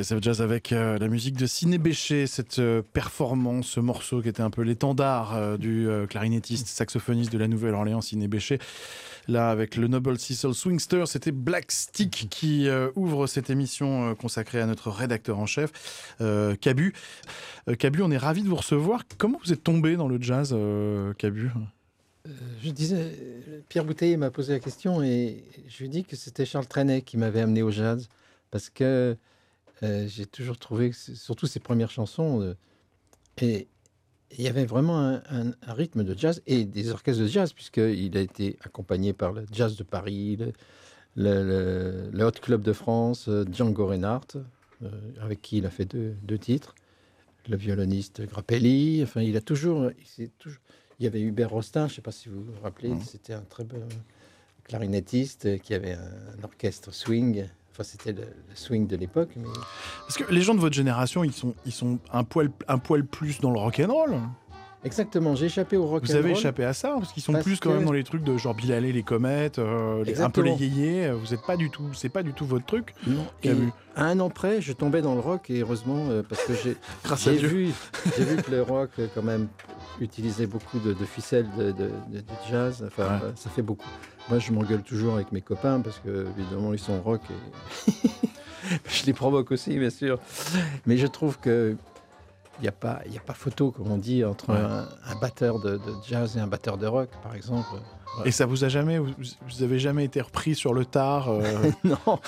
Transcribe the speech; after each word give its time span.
TSF 0.00 0.22
Jazz 0.22 0.40
avec 0.40 0.72
euh, 0.72 0.98
la 0.98 1.08
musique 1.08 1.36
de 1.36 1.46
Ciné 1.46 1.76
Béché, 1.76 2.26
cette 2.26 2.58
euh, 2.58 2.80
performance, 2.80 3.66
ce 3.66 3.80
morceau 3.80 4.22
qui 4.22 4.28
était 4.28 4.42
un 4.42 4.48
peu 4.48 4.62
l'étendard 4.62 5.36
euh, 5.36 5.56
du 5.58 5.88
clarinettiste 6.08 6.68
saxophoniste 6.68 7.32
de 7.32 7.38
la 7.38 7.48
Nouvelle-Orléans, 7.48 8.00
Ciné 8.00 8.26
Béché. 8.26 8.58
Là, 9.28 9.50
avec 9.50 9.76
le 9.76 9.88
Noble 9.88 10.18
Cecil 10.18 10.54
Swingster, 10.54 11.04
c'était 11.06 11.32
Black 11.32 11.70
Stick 11.70 12.28
qui 12.30 12.68
ouvre 12.96 13.26
cette 13.26 13.50
émission 13.50 14.14
consacrée 14.14 14.60
à 14.60 14.66
notre 14.66 14.90
rédacteur 14.90 15.38
en 15.38 15.46
chef, 15.46 15.70
Cabu. 16.60 16.94
Cabu, 17.78 18.02
on 18.02 18.10
est 18.10 18.16
ravi 18.16 18.42
de 18.42 18.48
vous 18.48 18.56
recevoir. 18.56 19.02
Comment 19.18 19.38
vous 19.44 19.52
êtes 19.52 19.62
tombé 19.62 19.96
dans 19.96 20.08
le 20.08 20.20
jazz, 20.20 20.56
Cabu? 21.18 21.50
Je 22.62 22.70
disais, 22.70 23.12
Pierre 23.68 23.84
Bouteille 23.84 24.16
m'a 24.16 24.30
posé 24.30 24.54
la 24.54 24.58
question 24.58 25.02
et 25.02 25.44
je 25.68 25.78
lui 25.78 25.86
ai 25.86 25.88
dit 25.88 26.04
que 26.04 26.16
c'était 26.16 26.46
Charles 26.46 26.66
Trenet 26.66 27.02
qui 27.02 27.16
m'avait 27.16 27.42
amené 27.42 27.62
au 27.62 27.70
jazz 27.70 28.08
parce 28.50 28.70
que 28.70 29.16
euh, 29.82 30.06
j'ai 30.08 30.26
toujours 30.26 30.58
trouvé, 30.58 30.92
surtout 30.92 31.46
ses 31.46 31.60
premières 31.60 31.90
chansons, 31.90 32.42
euh, 32.42 32.54
et 33.40 33.68
il 34.36 34.42
y 34.42 34.48
avait 34.48 34.66
vraiment 34.66 34.98
un, 34.98 35.52
rythme 35.66 36.04
de 36.04 36.16
jazz 36.16 36.42
et 36.46 36.64
des 36.64 36.90
orchestres 36.90 37.22
de 37.22 37.26
jazz, 37.26 37.52
puisqu'il 37.52 38.16
a 38.16 38.20
été 38.20 38.58
accompagné 38.62 39.12
par 39.12 39.32
le 39.32 39.44
Jazz 39.50 39.76
de 39.76 39.82
Paris, 39.82 40.38
le, 41.16 42.08
le, 42.12 42.24
Hot 42.24 42.32
Club 42.32 42.62
de 42.62 42.72
France, 42.72 43.28
euh, 43.28 43.44
Django 43.50 43.86
Reinhardt, 43.86 44.36
avec 45.20 45.42
qui 45.42 45.58
il 45.58 45.66
a 45.66 45.70
fait 45.70 45.84
deux, 45.84 46.14
deux, 46.22 46.38
titres, 46.38 46.74
le 47.48 47.56
violoniste 47.56 48.22
Grappelli, 48.22 49.02
enfin, 49.02 49.20
il 49.20 49.36
a 49.36 49.40
toujours, 49.40 49.90
il, 50.18 50.30
toujours, 50.30 50.60
il 50.98 51.04
y 51.04 51.06
avait 51.06 51.20
Hubert 51.20 51.50
Rostin, 51.50 51.86
je 51.86 51.92
ne 51.92 51.96
sais 51.96 52.02
pas 52.02 52.12
si 52.12 52.28
vous 52.28 52.42
vous 52.42 52.60
rappelez, 52.62 52.90
mmh. 52.90 53.02
c'était 53.02 53.34
un 53.34 53.42
très 53.42 53.64
bon 53.64 53.82
clarinettiste 54.64 55.60
qui 55.60 55.74
avait 55.74 55.94
un 55.94 56.44
orchestre 56.44 56.94
swing 56.94 57.46
c'était 57.82 58.12
le, 58.12 58.26
swing 58.54 58.86
de 58.86 58.96
l'époque. 58.96 59.30
Mais... 59.36 59.48
Parce 60.00 60.16
que 60.16 60.30
les 60.32 60.42
gens 60.42 60.54
de 60.54 60.60
votre 60.60 60.74
génération, 60.74 61.24
ils 61.24 61.32
sont, 61.32 61.54
ils 61.64 61.72
sont 61.72 61.98
un, 62.12 62.24
poil, 62.24 62.50
un 62.68 62.78
poil 62.78 63.04
plus 63.04 63.40
dans 63.40 63.50
le 63.50 63.58
rock 63.58 63.80
and 63.80 63.92
roll. 63.92 64.16
Exactement, 64.82 65.34
j'ai 65.34 65.46
échappé 65.46 65.76
au 65.76 65.86
rock 65.86 66.04
Vous 66.04 66.14
avez 66.14 66.30
échappé 66.30 66.64
à 66.64 66.72
ça 66.72 66.94
parce 66.98 67.12
qu'ils 67.12 67.22
sont 67.22 67.34
plus 67.34 67.60
quand 67.60 67.72
même 67.72 67.84
dans 67.84 67.92
les 67.92 68.04
trucs 68.04 68.24
de 68.24 68.36
genre 68.38 68.54
Bill 68.54 68.72
les 68.72 69.02
comètes, 69.02 69.58
euh, 69.58 70.04
un 70.18 70.30
peu 70.30 70.40
les 70.40 70.52
yéyés. 70.52 71.10
Vous 71.10 71.34
êtes 71.34 71.42
pas 71.42 71.56
du 71.56 71.70
tout, 71.70 71.92
c'est 71.92 72.08
pas 72.08 72.22
du 72.22 72.32
tout 72.32 72.46
votre 72.46 72.64
truc. 72.64 72.94
Non. 73.06 73.26
Et 73.42 73.52
à 73.94 74.04
un 74.04 74.20
an 74.20 74.30
près, 74.30 74.62
je 74.62 74.72
tombais 74.72 75.02
dans 75.02 75.14
le 75.14 75.20
rock 75.20 75.50
et 75.50 75.60
heureusement 75.60 76.06
euh, 76.08 76.22
parce 76.26 76.44
que 76.44 76.54
j'ai 76.54 76.76
vu, 77.36 77.70
j'ai 78.16 78.24
vu 78.24 78.36
que 78.36 78.50
le 78.50 78.62
rock 78.68 78.90
euh, 78.98 79.06
quand 79.14 79.22
même 79.22 79.48
utilisait 80.00 80.46
beaucoup 80.46 80.78
de, 80.78 80.94
ficelles 81.04 81.48
de, 81.56 81.90
jazz. 82.50 82.82
Enfin, 82.86 83.20
ça 83.36 83.50
fait 83.50 83.62
beaucoup. 83.62 83.88
Moi, 84.30 84.38
je 84.38 84.52
m'engueule 84.52 84.82
toujours 84.82 85.14
avec 85.14 85.30
mes 85.32 85.42
copains 85.42 85.80
parce 85.80 85.98
que, 85.98 86.26
évidemment, 86.38 86.72
ils 86.72 86.78
sont 86.78 87.00
rock 87.02 87.20
et 87.30 87.92
je 88.88 89.04
les 89.04 89.12
provoque 89.12 89.50
aussi, 89.50 89.78
bien 89.78 89.90
sûr. 89.90 90.18
Mais 90.86 90.96
je 90.96 91.06
trouve 91.06 91.38
que 91.38 91.76
n'y 92.62 92.68
a, 92.68 92.72
pas, 92.72 93.00
a 93.04 93.20
pas 93.24 93.34
photo, 93.34 93.70
comme 93.70 93.90
on 93.90 93.98
dit, 93.98 94.24
entre 94.24 94.50
un, 94.50 94.86
batteur 95.20 95.58
de, 95.60 95.80
jazz 96.08 96.36
et 96.36 96.40
un 96.40 96.46
batteur 96.46 96.78
de 96.78 96.86
rock, 96.86 97.08
par 97.22 97.34
exemple. 97.34 97.68
Et 98.24 98.32
ça 98.32 98.44
vous 98.44 98.64
a 98.64 98.68
jamais, 98.68 98.98
vous, 98.98 99.62
avez 99.62 99.78
jamais 99.78 100.04
été 100.04 100.20
repris 100.20 100.54
sur 100.54 100.74
le 100.74 100.84
tard 100.84 101.30
euh, 101.30 101.42
Non. 101.84 102.18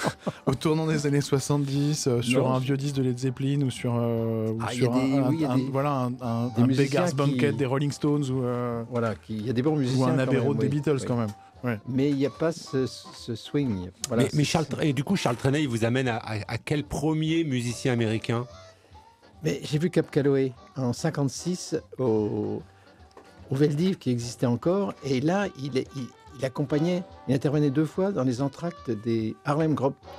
au 0.47 0.55
tournant 0.55 0.87
des 0.87 1.07
années 1.07 1.21
70, 1.21 2.07
euh, 2.07 2.23
sur 2.23 2.51
un 2.51 2.61
vieux 2.61 2.77
disque 2.77 2.95
de 2.95 3.03
Led 3.03 3.19
Zeppelin 3.19 3.63
ou 3.63 3.71
sur, 3.71 3.95
euh, 3.97 4.53
ah, 4.61 4.71
sur 4.71 4.95
un, 4.95 5.33
voilà, 5.73 6.09
un, 6.21 6.67
Beggar's 6.67 7.15
Banquet 7.15 7.53
des 7.53 7.67
Rolling 7.67 7.91
Stones 7.91 8.31
ou. 8.31 8.43
voilà, 8.91 9.15
il 9.29 9.47
y 9.47 9.51
a 9.51 9.53
des 9.53 9.63
bons 9.63 9.77
musiciens. 9.77 10.07
Ou 10.07 10.11
un 10.11 10.19
Abbey 10.19 10.41
des 10.59 10.69
Beatles 10.69 11.05
quand 11.07 11.17
même. 11.17 11.33
Mais 11.89 12.11
il 12.11 12.17
n'y 12.17 12.27
a 12.27 12.31
pas 12.31 12.53
ce, 12.53 12.87
swing. 13.35 13.91
mais, 14.35 14.45
Charles, 14.45 14.67
et 14.81 14.93
du 14.93 15.05
coup, 15.05 15.17
Charles 15.17 15.37
Trenet, 15.37 15.63
il 15.63 15.69
vous 15.69 15.85
amène 15.85 16.09
à, 16.09 16.59
quel 16.65 16.85
premier 16.85 17.45
musicien 17.45 17.93
américain? 17.93 18.47
Mais 19.43 19.61
J'ai 19.65 19.79
vu 19.79 19.91
Cap 19.91 20.11
Calloway 20.11 20.53
en 20.77 20.93
56 20.93 21.77
au, 21.99 22.63
au 23.51 23.55
Veldiv 23.55 23.99
qui 23.99 24.11
existait 24.11 24.47
encore. 24.47 24.95
Et 25.05 25.21
là, 25.21 25.47
il, 25.59 25.85
il, 26.39 26.45
accompagnait, 26.45 27.03
il 27.29 27.35
intervenait 27.35 27.71
deux 27.71 27.85
fois 27.85 28.13
dans 28.13 28.25
les 28.25 28.41
entractes 28.41 28.91
des 28.91 29.37
Harlem 29.45 29.75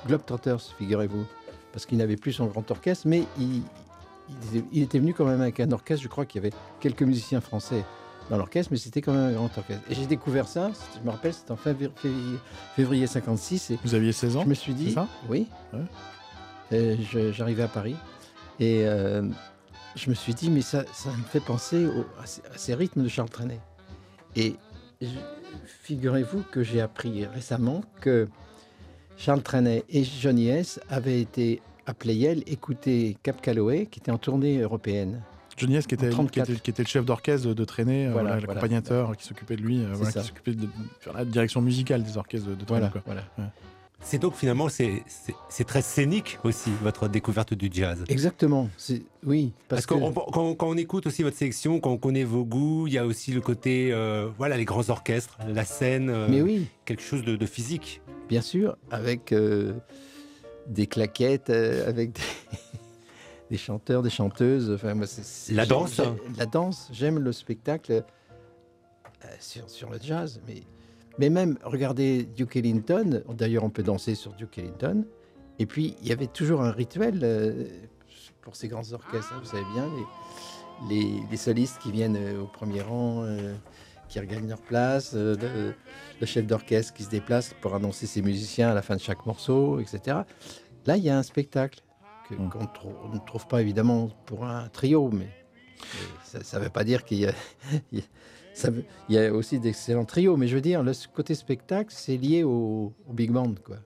Globetrotters, 0.06 0.60
figurez-vous. 0.78 1.24
Parce 1.72 1.86
qu'il 1.86 1.98
n'avait 1.98 2.16
plus 2.16 2.32
son 2.32 2.46
grand 2.46 2.70
orchestre, 2.70 3.08
mais 3.08 3.24
il, 3.38 3.62
il 4.72 4.82
était, 4.82 4.98
venu 4.98 5.12
quand 5.12 5.24
même 5.24 5.40
avec 5.40 5.58
un 5.60 5.72
orchestre. 5.72 6.02
Je 6.02 6.08
crois 6.08 6.24
qu'il 6.24 6.42
y 6.42 6.46
avait 6.46 6.54
quelques 6.80 7.02
musiciens 7.02 7.40
français 7.40 7.84
dans 8.30 8.36
l'orchestre, 8.38 8.70
mais 8.72 8.78
c'était 8.78 9.02
quand 9.02 9.12
même 9.12 9.30
un 9.30 9.32
grand 9.32 9.58
orchestre. 9.58 9.82
Et 9.90 9.94
j'ai 9.94 10.06
découvert 10.06 10.46
ça, 10.48 10.70
je 10.94 11.04
me 11.04 11.10
rappelle, 11.10 11.34
c'était 11.34 11.50
en 11.50 11.56
février, 11.56 11.90
février 12.76 13.06
56. 13.06 13.70
Et 13.72 13.78
Vous 13.84 13.94
aviez 13.94 14.12
16 14.12 14.36
ans 14.36 14.42
je 14.44 14.48
me 14.48 14.54
suis 14.54 14.72
dit, 14.72 14.92
ça? 14.92 15.08
oui. 15.28 15.46
Ouais. 15.72 15.80
Euh, 16.72 16.96
J'arrivais 17.32 17.64
à 17.64 17.68
Paris 17.68 17.96
et 18.60 18.82
euh, 18.86 19.22
je 19.96 20.10
me 20.10 20.14
suis 20.14 20.34
dit, 20.34 20.50
mais 20.50 20.60
ça, 20.62 20.84
ça 20.92 21.10
me 21.10 21.22
fait 21.24 21.40
penser 21.40 21.86
au- 21.86 22.06
à, 22.22 22.26
ces, 22.26 22.40
à 22.52 22.56
ces 22.58 22.74
rythmes 22.74 23.02
de 23.02 23.08
Charles 23.08 23.30
Trenet. 23.30 23.60
Et 24.36 24.56
figurez-vous 25.82 26.42
que 26.50 26.62
j'ai 26.62 26.80
appris 26.80 27.24
récemment 27.26 27.82
que 28.00 28.28
Charles 29.16 29.42
Trenet 29.42 29.84
et 29.88 30.04
Johnny 30.04 30.48
S 30.48 30.80
avaient 30.88 31.20
été 31.20 31.60
à 31.86 31.94
Playel 31.94 32.42
écouter 32.46 33.16
Cap 33.22 33.40
Calloway, 33.40 33.86
qui 33.86 34.00
était 34.00 34.10
en 34.10 34.18
tournée 34.18 34.58
européenne. 34.60 35.22
Johnny 35.56 35.76
S, 35.76 35.86
qui 35.86 35.94
était, 35.94 36.06
En 36.06 36.10
qui 36.10 36.14
34. 36.40 36.50
était, 36.50 36.60
qui 36.60 36.70
était 36.70 36.82
le 36.82 36.88
chef 36.88 37.04
d'orchestre 37.04 37.54
de, 37.54 37.64
traînée, 37.64 38.06
euh, 38.06 38.10
Voilà, 38.12 38.30
voilà, 38.30 38.40
voilà. 38.40 38.54
l'accompagnateur 38.54 39.16
qui 39.16 39.24
s'occupait 39.24 39.54
de 39.56 39.62
lui, 39.62 39.84
euh, 39.84 39.90
voilà, 39.92 40.10
qui 40.12 40.26
s'occupait 40.26 40.52
de, 40.54 40.62
de 40.62 40.68
faire 40.98 41.12
la 41.12 41.24
direction 41.24 41.60
musicale 41.60 42.02
des 42.02 42.16
orchestres 42.16 42.48
de, 42.48 42.54
de 42.56 42.64
traînée. 42.64 42.88
Voilà, 42.88 42.88
quoi. 42.90 43.02
voilà. 43.36 43.50
C'est 44.04 44.18
donc 44.18 44.34
finalement, 44.34 44.68
c'est 44.68 45.64
très 45.66 45.80
scénique 45.80 46.38
aussi, 46.44 46.70
votre 46.82 47.08
découverte 47.08 47.54
du 47.54 47.70
jazz. 47.72 48.04
Exactement. 48.08 48.68
Oui, 49.24 49.52
Parce, 49.68 49.86
parce, 49.86 50.00
que 50.00 50.08
que 50.08 50.30
quand, 50.30 50.54
quand 50.54 50.68
on 50.68 50.76
écoute 50.76 51.06
aussi 51.06 51.22
votre 51.22 51.38
sélection, 51.38 51.80
quand 51.80 51.90
on 51.90 51.96
connaît 51.96 52.22
vos 52.22 52.44
goûts, 52.44 52.86
il 52.86 52.92
y 52.92 52.98
a 52.98 53.06
aussi 53.06 53.32
le 53.32 53.40
côté, 53.40 53.92
euh, 53.92 54.28
voilà, 54.36 54.58
les 54.58 54.66
grands 54.66 54.88
orchestres, 54.90 55.38
la 55.48 55.64
scène, 55.64 56.10
euh, 56.10 56.26
mais 56.28 56.42
oui, 56.42 56.66
quelque 56.84 57.02
chose 57.02 57.24
de, 57.24 57.34
de 57.34 57.46
physique. 57.46 58.02
bien 58.28 58.42
sûr, 58.42 58.76
avec 58.90 59.32
euh, 59.32 59.72
des 60.66 60.86
claquettes, 60.86 61.48
avec 61.48 62.12
des, 62.12 62.20
des 63.50 63.56
chanteurs, 63.58 64.02
des 64.02 64.10
chanteuses. 64.10 64.70
Enfin, 64.70 64.94
moi, 64.94 65.06
La 65.50 65.64
danse 65.64 66.02
La 66.36 66.46
danse, 66.46 66.90
j'aime 66.92 67.18
le 67.18 67.32
spectacle 67.32 68.04
sur, 69.40 69.70
sur 69.70 69.88
le 69.88 69.98
jazz. 70.00 70.42
Mais, 70.46 70.62
mais 71.18 71.30
même, 71.30 71.58
regardez 71.64 72.24
Duke 72.24 72.56
Ellington, 72.56 73.22
d'ailleurs 73.34 73.64
on 73.64 73.70
peut 73.70 73.82
danser 73.82 74.14
sur 74.14 74.32
Duke 74.32 74.58
Ellington. 74.58 75.04
Et 75.58 75.66
puis, 75.66 75.94
il 76.02 76.08
y 76.08 76.12
avait 76.12 76.26
toujours 76.26 76.62
un 76.62 76.72
rituel 76.72 77.20
euh, 77.22 77.64
pour 78.42 78.56
ces 78.56 78.66
grands 78.68 78.92
orchestres, 78.92 79.32
hein, 79.34 79.40
vous 79.42 79.48
savez 79.50 79.64
bien, 79.72 79.88
les, 80.90 80.96
les, 80.96 81.22
les 81.30 81.36
solistes 81.36 81.78
qui 81.78 81.92
viennent 81.92 82.16
euh, 82.16 82.42
au 82.42 82.46
premier 82.46 82.82
rang, 82.82 83.22
euh, 83.22 83.54
qui 84.08 84.18
regagnent 84.18 84.48
leur 84.48 84.60
place, 84.60 85.12
euh, 85.14 85.36
le, 85.40 85.74
le 86.20 86.26
chef 86.26 86.44
d'orchestre 86.46 86.92
qui 86.92 87.04
se 87.04 87.10
déplace 87.10 87.54
pour 87.60 87.74
annoncer 87.74 88.06
ses 88.06 88.20
musiciens 88.20 88.70
à 88.70 88.74
la 88.74 88.82
fin 88.82 88.96
de 88.96 89.00
chaque 89.00 89.24
morceau, 89.26 89.78
etc. 89.78 90.18
Là, 90.86 90.96
il 90.96 91.04
y 91.04 91.08
a 91.10 91.16
un 91.16 91.22
spectacle 91.22 91.80
que- 92.28 92.34
Mm. 92.34 92.50
qu'on 92.50 92.60
ne 92.62 92.66
trou- 92.66 93.18
trouve 93.26 93.46
pas 93.46 93.60
évidemment 93.62 94.08
pour 94.26 94.44
un 94.44 94.68
trio, 94.68 95.08
mais, 95.12 95.28
mais 96.34 96.42
ça 96.42 96.58
ne 96.58 96.64
veut 96.64 96.70
pas 96.70 96.82
dire 96.84 97.04
qu'il 97.04 97.18
y 97.20 97.26
a- 97.26 97.32
il 99.08 99.14
y 99.14 99.18
a 99.18 99.32
aussi 99.32 99.58
d'excellents 99.58 100.04
trios. 100.04 100.36
Mais 100.36 100.46
je 100.46 100.54
veux 100.54 100.60
dire, 100.60 100.82
le 100.82 100.92
côté 101.14 101.34
spectacle, 101.34 101.90
c'est 101.92 102.16
lié 102.16 102.42
au, 102.42 102.92
big 103.12 103.30
band, 103.30 103.54
quoi. 103.64 103.76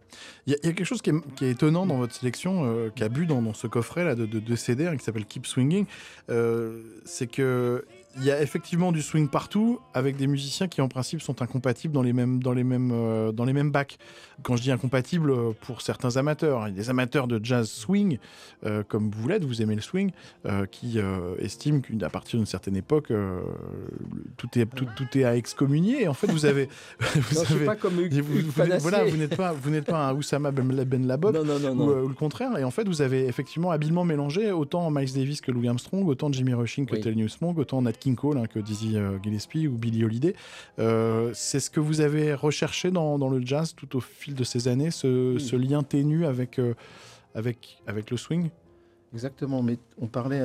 Il 0.47 0.53
y, 0.53 0.57
a- 0.57 0.59
quelque 0.59 0.85
chose 0.85 1.03
qui 1.03 1.11
est, 1.11 1.51
étonnant 1.51 1.87
dans 1.87 1.99
votre 1.99 2.15
sélection, 2.15 2.65
euh, 2.65 2.91
qui 2.95 3.05
a 3.05 3.09
bu 3.09 3.27
dans, 3.27 3.53
ce 3.55 3.67
coffret 3.67 4.05
là 4.05 4.15
de, 4.15 4.27
de, 4.27 4.41
qui 4.41 5.05
s'appelle 5.05 5.27
Keep 5.27 5.47
Swinging, 5.47 5.87
euh, 6.31 6.83
c'est 7.05 7.27
que 7.27 7.85
il 8.21 8.25
y 8.27 8.31
a 8.31 8.43
effectivement 8.43 8.93
du 8.93 9.03
swing 9.03 9.29
partout, 9.29 9.81
avec 9.95 10.17
des 10.17 10.27
musiciens 10.27 10.69
qui 10.69 10.81
en 10.81 10.89
principe 10.89 11.23
sont 11.23 11.41
incompatibles 11.43 11.93
dans 11.95 12.03
les 12.03 12.13
mêmes 12.13 12.43
dans 12.43 12.53
les 12.53 12.65
mêmes 12.65 12.91
euh, 12.93 13.33
dans 13.33 13.45
les 13.45 13.53
mêmes 13.53 13.71
bacs. 13.71 13.99
Quand 14.43 14.57
je 14.57 14.63
dis 14.63 14.71
incompatibles, 14.71 15.31
euh, 15.31 15.53
pour 15.63 15.83
certains 15.83 16.17
amateurs, 16.17 16.69
il 16.69 16.71
y 16.71 16.75
a 16.75 16.83
des 16.83 16.91
amateurs 16.91 17.27
de 17.29 17.41
jazz 17.45 17.69
swing, 17.69 18.19
euh, 18.65 18.83
comme 18.87 19.11
vous 19.11 19.29
l'êtes, 19.29 19.45
vous 19.45 19.63
aimez 19.63 19.75
le 19.75 19.81
swing, 19.81 20.11
euh, 20.47 20.67
qui 20.67 20.99
estiment 21.39 21.81
qu'à 21.81 22.11
partir 22.11 22.39
d'une 22.39 22.47
certaine 22.47 22.77
époque, 22.77 23.13
tout 24.37 24.59
est 24.59 24.67
tout, 24.67 24.87
tout 24.97 25.19
est 25.19 25.25
à 25.25 25.37
excommunier. 25.37 26.09
En 26.09 26.15
fait, 26.15 26.31
vous 26.31 26.45
avez 26.47 26.69
vous 27.01 27.35
Non, 27.37 27.43
avez- 27.43 27.65
pas 27.67 27.77
comme 27.77 27.95
vous, 27.95 28.03
Hugues- 28.03 28.21
vous 28.23 28.63
n'êtes- 28.63 28.81
voilà, 28.81 28.99
pas, 29.37 29.53
vous 29.53 29.71
n'êtes 29.71 29.85
pas 29.87 30.09
un 30.09 30.15
Oussama 30.15 30.51
Ben, 30.51 31.07
Labod 31.07 31.35
Non, 31.37 31.45
non, 31.45 31.59
non, 31.75 31.87
ou, 32.05 32.09
le 32.09 32.15
contraire. 32.15 32.57
Et 32.59 32.65
en 32.65 32.71
fait, 32.71 32.87
vous 32.87 33.03
avez 33.03 33.27
effectivement 33.27 33.71
habilement 33.71 34.05
mélangé 34.05 34.51
autant 34.53 34.91
Miles 34.91 35.13
Davis 35.13 35.41
que 35.41 35.51
Louis 35.51 35.69
Armstrong, 35.69 36.07
autant 36.09 36.33
Jimmy 36.33 36.55
Rushing 36.55 36.87
que 36.87 36.95
Oui. 36.95 37.01
Thelonious 37.01 37.37
Monk, 37.41 37.59
autant 37.59 37.83
Nat 37.83 37.93
King 37.93 38.08
Cole 38.17 38.39
hein, 38.39 38.47
que 38.47 38.59
Dizzy 38.59 38.97
euh, 38.97 39.19
Gillespie 39.23 39.67
ou 39.69 39.77
Billie 39.77 40.05
Holiday. 40.05 40.35
Euh, 40.79 41.31
c'est 41.35 41.61
ce 41.61 41.71
que 41.71 41.81
vous 41.81 42.01
avez 42.01 42.35
recherché 42.35 42.91
dans, 42.91 43.19
dans 43.19 43.29
le 43.31 43.41
jazz 43.45 43.75
tout 43.75 43.97
au 43.97 44.01
fil 44.01 44.35
de 44.35 44.45
ces 44.45 44.69
années, 44.69 44.91
ce, 44.91 45.35
Oui. 45.35 45.41
ce 45.41 45.57
lien 45.57 45.83
ténu 45.83 46.27
avec, 46.27 46.59
euh, 46.59 46.75
avec, 47.35 47.79
avec 47.87 48.11
le 48.11 48.17
swing? 48.17 48.51
Exactement, 49.13 49.63
mais 49.63 49.79
on 50.01 50.07
parlait 50.07 50.43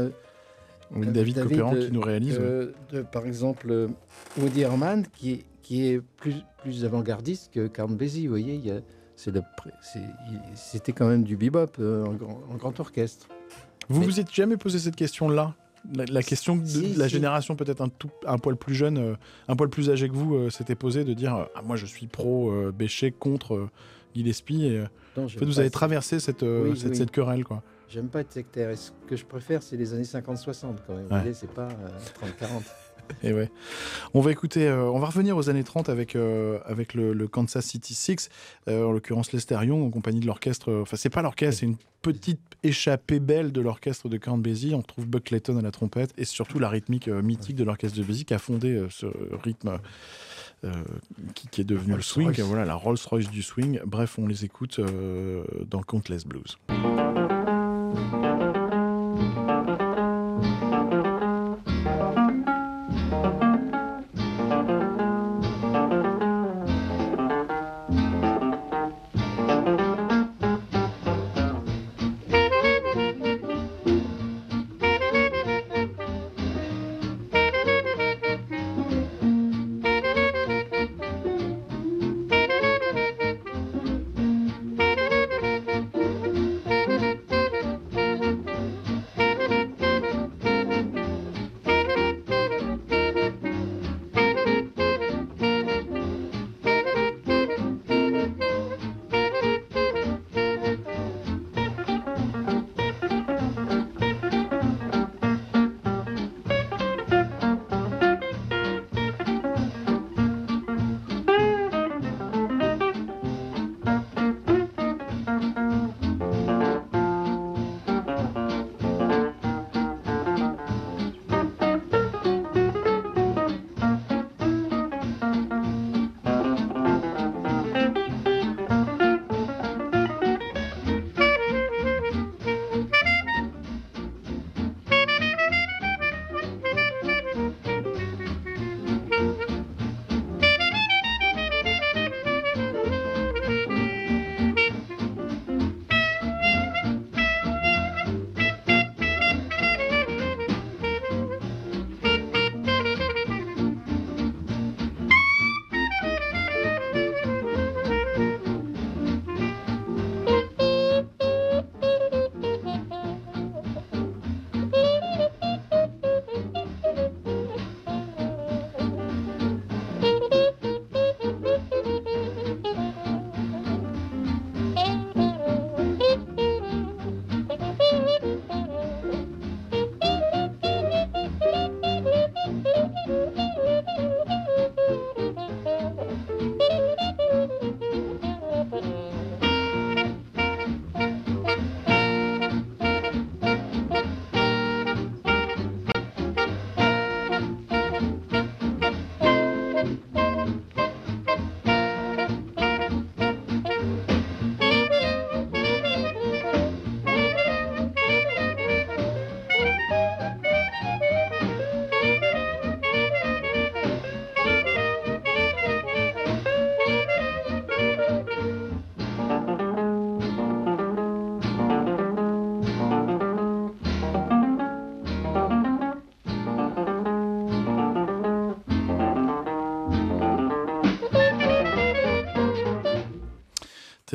Oui, 0.95 1.07
David, 1.07 1.35
David, 1.35 1.85
qui 1.87 1.91
nous 1.91 2.01
réalise. 2.01 2.37
ouais. 2.39 2.67
de, 2.91 3.01
par 3.01 3.25
exemple, 3.25 3.89
Woody 4.37 4.61
Herman, 4.61 5.05
qui 5.13 5.31
est, 5.33 5.45
qui 5.61 5.85
est 5.87 6.01
plus, 6.17 6.35
plus 6.61 6.85
avant-gardiste 6.85 7.51
que 7.53 7.67
Count 7.67 7.87
Basie, 7.89 8.27
vous 8.27 8.31
voyez, 8.33 8.61
c'était 10.55 10.91
quand 10.93 11.07
même 11.07 11.23
du 11.23 11.37
bebop 11.37 11.67
euh, 11.79 12.05
en, 12.05 12.13
grand, 12.13 12.41
en 12.49 12.55
grand 12.55 12.79
orchestre. 12.79 13.27
Vous 13.89 13.99
mais- 13.99 14.05
vous 14.05 14.19
êtes 14.19 14.31
jamais 14.33 14.57
posé 14.57 14.79
cette 14.79 14.95
question-là? 14.95 15.55
La, 15.95 16.05
la 16.05 16.23
question 16.23 16.55
de, 16.55 16.65
Si, 16.65 16.93
la 16.95 17.07
si. 17.07 17.13
génération 17.15 17.55
peut-être 17.55 17.81
un, 17.81 17.89
tout, 17.89 18.09
un 18.25 18.37
poil 18.37 18.55
plus 18.55 18.75
jeune, 18.75 18.97
euh, 18.97 19.15
un 19.47 19.55
poil 19.55 19.69
plus 19.69 19.89
âgé 19.89 20.07
que 20.09 20.13
vous, 20.13 20.35
euh, 20.35 20.49
s'était 20.49 20.75
posé 20.75 21.03
de 21.03 21.13
dire 21.13 21.35
euh, 21.35 21.43
ah, 21.55 21.61
moi 21.61 21.75
je 21.75 21.85
suis 21.85 22.07
pro 22.07 22.53
Béché 22.71 23.11
contre 23.11 23.67
Gillespie. 24.15 24.65
Et, 24.67 24.79
Non, 25.17 25.23
en 25.23 25.27
j'aime 25.27 25.39
fait, 25.39 25.45
vous 25.45 25.59
avez 25.59 25.69
traversé 25.69 26.19
cette, 26.19 26.41
Oui, 26.43 26.77
cette, 26.77 26.91
oui. 26.91 26.95
cette 26.97 27.11
querelle. 27.11 27.43
Quoi. 27.43 27.61
J'aime 27.89 28.07
pas 28.07 28.21
être 28.21 28.31
sectaire. 28.31 28.69
Et 28.71 28.75
ce 28.75 28.91
que 29.07 29.15
je 29.15 29.25
préfère, 29.25 29.61
c'est 29.61 29.77
les 29.77 29.93
années 29.93 30.03
50-60 30.03 30.15
quand 30.87 30.95
même. 30.95 31.05
Vous 31.07 31.13
Ouais. 31.13 31.19
voyez, 31.21 31.33
c'est 31.33 31.51
pas 31.51 31.67
euh, 31.67 32.25
30-40. 32.41 32.63
Et 33.23 33.33
ouais. 33.33 33.49
On 34.13 34.21
va 34.21 34.31
écouter, 34.31 34.67
euh, 34.67 34.89
on 34.89 34.99
va 34.99 35.07
revenir 35.07 35.37
aux 35.37 35.49
années 35.49 35.63
30 35.63 35.89
avec, 35.89 36.15
euh, 36.15 36.59
avec 36.65 36.93
le, 36.93 37.13
le 37.13 37.27
Kansas 37.27 37.65
City 37.65 37.93
Six, 37.93 38.29
euh, 38.67 38.85
en 38.85 38.91
l'occurrence 38.91 39.31
Lester 39.31 39.59
Young 39.63 39.83
en 39.83 39.89
compagnie 39.89 40.19
de 40.19 40.25
l'orchestre. 40.25 40.73
Enfin, 40.81 40.97
c'est 40.97 41.09
pas 41.09 41.21
l'orchestre, 41.21 41.61
c'est 41.61 41.65
une 41.65 41.77
petite 42.01 42.41
échappée 42.63 43.19
belle 43.19 43.51
de 43.51 43.61
l'orchestre 43.61 44.09
de 44.09 44.17
Count 44.17 44.37
Basie. 44.37 44.73
On 44.73 44.79
retrouve 44.79 45.07
Buck 45.07 45.23
Clayton 45.23 45.57
à 45.57 45.61
la 45.61 45.71
trompette 45.71 46.13
et 46.17 46.25
surtout 46.25 46.59
la 46.59 46.69
rythmique 46.69 47.07
mythique 47.07 47.55
de 47.55 47.63
l'orchestre 47.63 47.97
de 47.97 48.03
Basie 48.03 48.25
qui 48.25 48.33
a 48.33 48.39
fondé 48.39 48.85
ce 48.89 49.05
rythme. 49.43 49.79
qui, 51.35 51.47
qui 51.47 51.61
est 51.61 51.65
devenu 51.65 51.95
le 51.95 52.01
swing, 52.01 52.39
voilà 52.41 52.65
la 52.65 52.75
Rolls-Royce 52.75 53.29
du 53.29 53.41
swing. 53.41 53.79
Bref, 53.85 54.17
on 54.17 54.27
les 54.27 54.45
écoute 54.45 54.79
dans 55.69 55.81
Countless 55.81 56.25
Blues. 56.25 56.57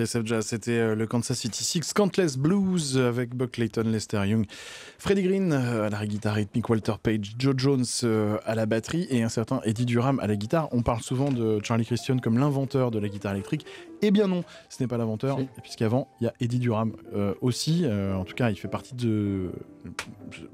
C'était 0.09 0.71
euh, 0.73 0.95
le 0.95 1.07
Kansas 1.07 1.39
City 1.39 1.63
Six, 1.63 1.93
Countless 1.93 2.37
Blues 2.37 2.99
avec 2.99 3.35
Buck 3.35 3.59
Layton, 3.59 3.85
Lester 3.85 4.27
Young, 4.27 4.47
Freddie 5.01 5.23
Green 5.23 5.53
euh, 5.53 5.87
à 5.87 5.91
la 5.91 6.05
guitare 6.05 6.35
rythmique, 6.35 6.69
Walter 6.69 6.95
Page, 7.01 7.37
Joe 7.39 7.55
Jones 7.57 7.85
euh, 8.03 8.37
à 8.45 8.57
la 8.57 8.67
batterie 8.67 9.07
et 9.11 9.23
un 9.23 9.29
certain 9.29 9.61
Eddie 9.63 9.87
Durham 9.87 10.19
à 10.19 10.27
la 10.27 10.35
guitare. 10.35 10.69
On 10.73 10.83
parle 10.83 11.03
souvent 11.03 11.31
de 11.31 11.61
Charlie 11.63 11.87
Christian 11.87 12.19
comme 12.19 12.37
l'inventeur 12.37 12.91
de 12.91 12.99
la 12.99 13.09
guitare 13.09 13.33
électrique. 13.35 13.65
Eh 14.03 14.11
bien 14.11 14.27
non, 14.27 14.43
ce 14.69 14.83
n'est 14.83 14.89
pas 14.89 14.97
l'inventeur, 14.97 15.39
Si. 15.39 15.49
puisqu'avant, 15.63 16.09
il 16.21 16.25
y 16.25 16.27
a 16.27 16.35
Eddie 16.41 16.59
Durham 16.59 16.93
aussi. 17.41 17.85
en 17.85 18.25
tout 18.25 18.35
cas, 18.35 18.51
il 18.51 18.57
fait 18.57 18.69
partie 18.69 18.95
de... 18.95 19.51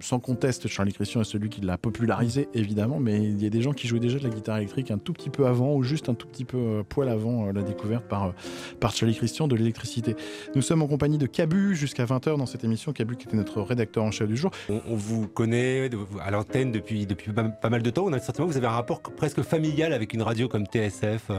Sans 0.00 0.18
conteste, 0.18 0.66
Charlie 0.66 0.94
Christian 0.94 1.20
est 1.20 1.24
celui 1.24 1.50
qui 1.50 1.60
l'a 1.60 1.76
popularisé, 1.76 2.48
évidemment, 2.54 3.00
mais 3.00 3.22
il 3.22 3.42
y 3.42 3.46
a 3.46 3.50
des 3.50 3.60
gens 3.60 3.72
qui 3.72 3.86
jouaient 3.86 4.00
déjà 4.00 4.18
de 4.18 4.24
la 4.24 4.30
guitare 4.30 4.56
électrique 4.58 4.90
un 4.90 4.96
tout 4.96 5.12
petit 5.12 5.28
peu 5.28 5.46
avant, 5.46 5.74
ou 5.74 5.82
juste 5.82 6.08
un 6.08 6.14
tout 6.14 6.26
petit 6.26 6.46
peu 6.46 6.82
poil 6.88 7.10
avant 7.10 7.52
la 7.52 7.62
découverte 7.62 8.04
par, 8.08 8.32
par 8.80 8.92
Charlie 8.92 9.14
Christian 9.14 9.46
de 9.46 9.56
l'électricité. 9.56 10.16
Nous 10.54 10.62
sommes 10.62 10.80
en 10.80 10.86
compagnie 10.86 11.18
de 11.18 11.26
Cabu 11.26 11.76
jusqu'à 11.76 12.06
20h 12.06 12.38
dans 12.38 12.46
cette 12.46 12.64
émission. 12.64 12.94
Cabu 12.94 13.16
qui 13.16 13.26
était 13.26 13.36
notre 13.36 13.60
rédacteur 13.60 14.04
en 14.04 14.10
chef 14.10 14.26
du 14.26 14.33
jour. 14.36 14.50
On, 14.68 14.80
on 14.88 14.94
vous 14.94 15.26
connaît 15.26 15.90
à 16.22 16.30
l'antenne 16.30 16.72
depuis, 16.72 17.06
depuis 17.06 17.32
pas, 17.32 17.44
pas, 17.44 17.70
mal 17.70 17.82
de 17.82 17.90
temps. 17.90 18.04
On 18.04 18.12
a 18.12 18.16
le 18.16 18.22
sentiment 18.22 18.46
que 18.46 18.52
vous 18.52 18.58
avez 18.58 18.66
un 18.66 18.70
rapport 18.70 19.02
presque 19.02 19.42
familial 19.42 19.92
avec 19.92 20.12
une 20.14 20.22
radio 20.22 20.48
comme 20.48 20.66
TSF. 20.66 21.30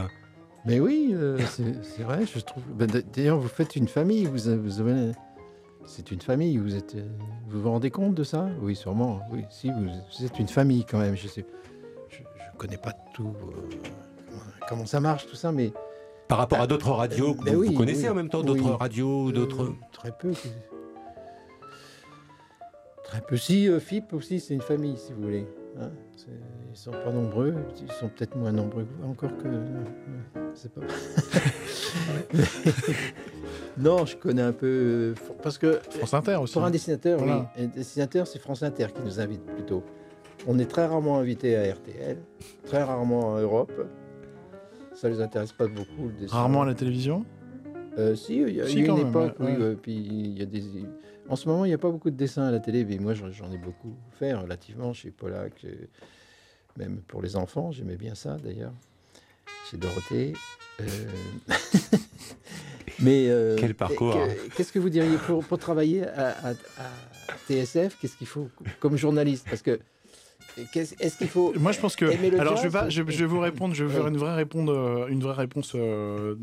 Mais 0.66 0.80
oui, 0.80 1.12
euh, 1.14 1.38
c'est 1.48 2.04
vrai, 2.04 2.25
je 2.25 2.40
trouve. 2.40 2.64
Ben, 2.74 2.88
D'ailleurs, 3.14 3.38
vous 3.38 3.48
faites 3.48 3.75
une 3.75 3.88
famille. 3.88 4.25
Vous, 4.25 4.48
avez, 4.48 4.58
vous 4.58 4.82
avez... 4.82 5.12
C'est 5.86 6.12
une 6.12 6.22
famille. 6.22 6.58
Vous 6.58 6.75
êtes, 6.75 6.96
vous 7.48 7.62
vous 7.62 7.70
rendez 7.70 7.92
compte 7.92 8.16
de 8.16 8.24
ça? 8.24 8.50
Oui, 8.62 8.75
sûrement. 8.75 9.22
Oui, 9.32 9.44
si 9.50 9.70
vous, 9.70 9.86
vous, 9.86 10.25
êtes 10.25 10.40
une 10.40 10.48
famille 10.48 10.84
quand 10.84 10.98
même. 10.98 11.16
Je 11.16 11.28
sais, 11.28 11.46
je, 12.10 12.18
je 12.18 12.58
connais 12.58 12.78
pas 12.78 12.94
tout 13.14 13.34
euh, 13.44 14.36
comment 14.68 14.88
ça 14.88 15.00
marche 15.00 15.28
tout 15.28 15.36
ça, 15.36 15.52
mais 15.52 15.72
par 16.28 16.40
rapport 16.40 16.60
à 16.60 16.68
d'autres 16.68 16.92
radios 16.92 17.36
que 17.36 17.50
vous, 17.50 17.60
oui, 17.60 17.68
vous, 17.68 17.78
connaissez 17.78 18.04
oui, 18.04 18.10
en 18.10 18.16
même 18.16 18.30
temps, 18.30 18.42
d'autres 18.42 18.64
oui. 18.64 18.78
radios, 18.80 19.32
d'autres. 19.32 19.64
Euh, 19.64 19.75
très 19.92 20.12
peu. 20.12 20.34
Très 23.05 23.21
peu. 23.21 23.38
Si, 23.38 23.67
euh, 23.69 23.79
FIP 23.79 24.13
aussi, 24.13 24.39
c'est 24.39 24.53
une 24.53 24.62
famille, 24.62 24.97
si 24.97 25.13
vous 25.13 25.21
voulez. 25.24 25.47
Hein 25.79 25.89
ils 26.71 26.77
sont 26.77 26.91
pas 26.91 27.12
nombreux. 27.12 27.53
Ils 27.81 27.91
sont 27.93 28.09
peut-être 28.09 28.35
moins 28.35 28.51
nombreux 28.51 28.85
encore 29.03 29.31
que. 29.38 29.47
C'est 30.53 30.71
pas. 30.74 30.81
non, 33.77 34.05
je 34.05 34.15
connais 34.17 34.41
un 34.41 34.51
peu. 34.53 34.67
euh, 34.67 35.13
Parce 35.43 35.57
que. 35.57 35.79
France 35.89 36.13
Inter 36.13 36.35
aussi. 36.35 36.53
Pour 36.53 36.63
un 36.63 36.71
dessinateur, 36.71 37.17
Voilà. 37.19 37.51
oui. 37.57 37.63
Un 37.63 37.67
dessinateur, 37.67 38.27
c'est 38.27 38.39
France 38.39 38.63
Inter 38.63 38.88
qui 38.93 39.01
nous 39.03 39.19
invite 39.19 39.43
plutôt. 39.45 39.83
On 40.47 40.59
est 40.59 40.65
très 40.65 40.85
rarement 40.85 41.17
invité 41.19 41.55
à 41.55 41.74
RTL, 41.74 42.17
très 42.65 42.83
rarement 42.83 43.35
à 43.35 43.41
Europe. 43.41 43.71
Ça 44.93 45.09
les 45.09 45.19
intéresse 45.21 45.51
pas 45.53 45.67
beaucoup. 45.67 46.09
Le. 46.19 46.27
Rarement 46.27 46.62
à 46.63 46.65
la 46.65 46.74
télévision? 46.74 47.25
Euh, 47.97 48.15
si, 48.15 48.38
il 48.41 48.55
y 48.55 48.62
a 48.62 48.67
Si, 48.67 48.79
une 48.79 48.93
même, 48.95 49.07
époque, 49.07 49.39
ouais, 49.39 49.55
oui. 49.59 49.75
puis 49.81 49.93
il 49.95 50.38
y 50.39 50.41
a 50.41 50.45
des. 50.45 50.62
En 51.27 51.36
ce 51.36 51.48
moment, 51.48 51.65
il 51.65 51.70
n'y 51.70 51.74
a 51.74 51.77
pas 51.79 51.89
beaucoup 51.89 52.12
de 52.12 52.15
dessins 52.15 52.44
à 52.48 52.51
la 52.51 52.60
télé, 52.60 52.86
mais 52.86 52.98
moi, 52.98 53.13
j'en 53.13 53.51
ai 53.51 53.58
beaucoup 53.58 53.96
fait 54.20 54.34
relativement 54.34 54.94
chez 54.94 55.10
Pollack, 55.12 55.65
même 56.77 56.98
pour 57.08 57.22
les 57.22 57.36
enfants. 57.36 57.72
J'aimais 57.72 57.96
bien 57.98 58.13
ça, 58.15 58.38
d'ailleurs, 58.38 58.74
chez 59.70 59.77
Dorothée. 59.77 60.34
Euh, 60.82 60.86
mais 63.00 63.27
euh, 63.29 63.55
Quel 63.60 63.74
parcours, 63.75 64.13
que- 64.13 64.55
Qu'est-ce 64.55 64.72
que 64.72 64.79
vous 64.79 64.89
diriez 64.89 65.17
pour, 65.17 65.44
pour 65.44 65.58
travailler 65.58 66.08
à, 66.08 66.29
à- 66.50 66.51
à 66.51 66.91
TSF 67.48 67.98
Qu'est-ce 68.00 68.17
qu'il 68.17 68.27
faut 68.27 68.50
comme 68.79 68.96
journaliste? 68.98 69.48
Parce 69.50 69.62
que 69.62 69.79
est-ce 70.57 71.17
qu'il 71.17 71.27
faut 71.27 71.53
Moi, 71.57 71.71
je 71.71 71.79
pense 71.79 71.95
que. 71.95 72.05
Alors, 72.39 72.57
je 72.57 72.63
vais, 72.63 72.69
pas, 72.69 72.89
je, 72.89 73.03
je 73.07 73.19
vais 73.19 73.25
vous 73.25 73.39
répondre. 73.39 73.74
Je 73.75 73.83
vais 73.83 73.93
faire 73.93 74.07
une 74.07 74.17
vraie 74.17 74.35
réponse, 74.35 74.69
euh, 74.71 75.07
une 75.07 75.21
vraie 75.21 75.33
réponse. 75.35 75.74
euh, 75.75 76.35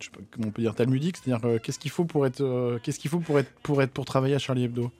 je 0.00 0.06
sais 0.06 0.10
pas 0.10 0.20
comment 0.30 0.48
on 0.48 0.50
peut 0.50 0.62
dire 0.62 0.74
talmudique, 0.74 1.16
c'est-à-dire 1.16 1.46
euh, 1.48 1.58
qu'est-ce 1.58 1.78
qu'il 1.78 1.90
faut 1.90 2.04
pour 2.04 2.26
être, 2.26 2.40
euh, 2.40 2.78
qu'est-ce 2.82 2.98
qu'il 2.98 3.10
faut 3.10 3.20
pour 3.20 3.38
être, 3.38 3.50
pour 3.62 3.82
être, 3.82 3.92
pour 3.92 4.04
travailler 4.04 4.34
à 4.34 4.38
Charlie 4.38 4.64
Hebdo? 4.64 4.90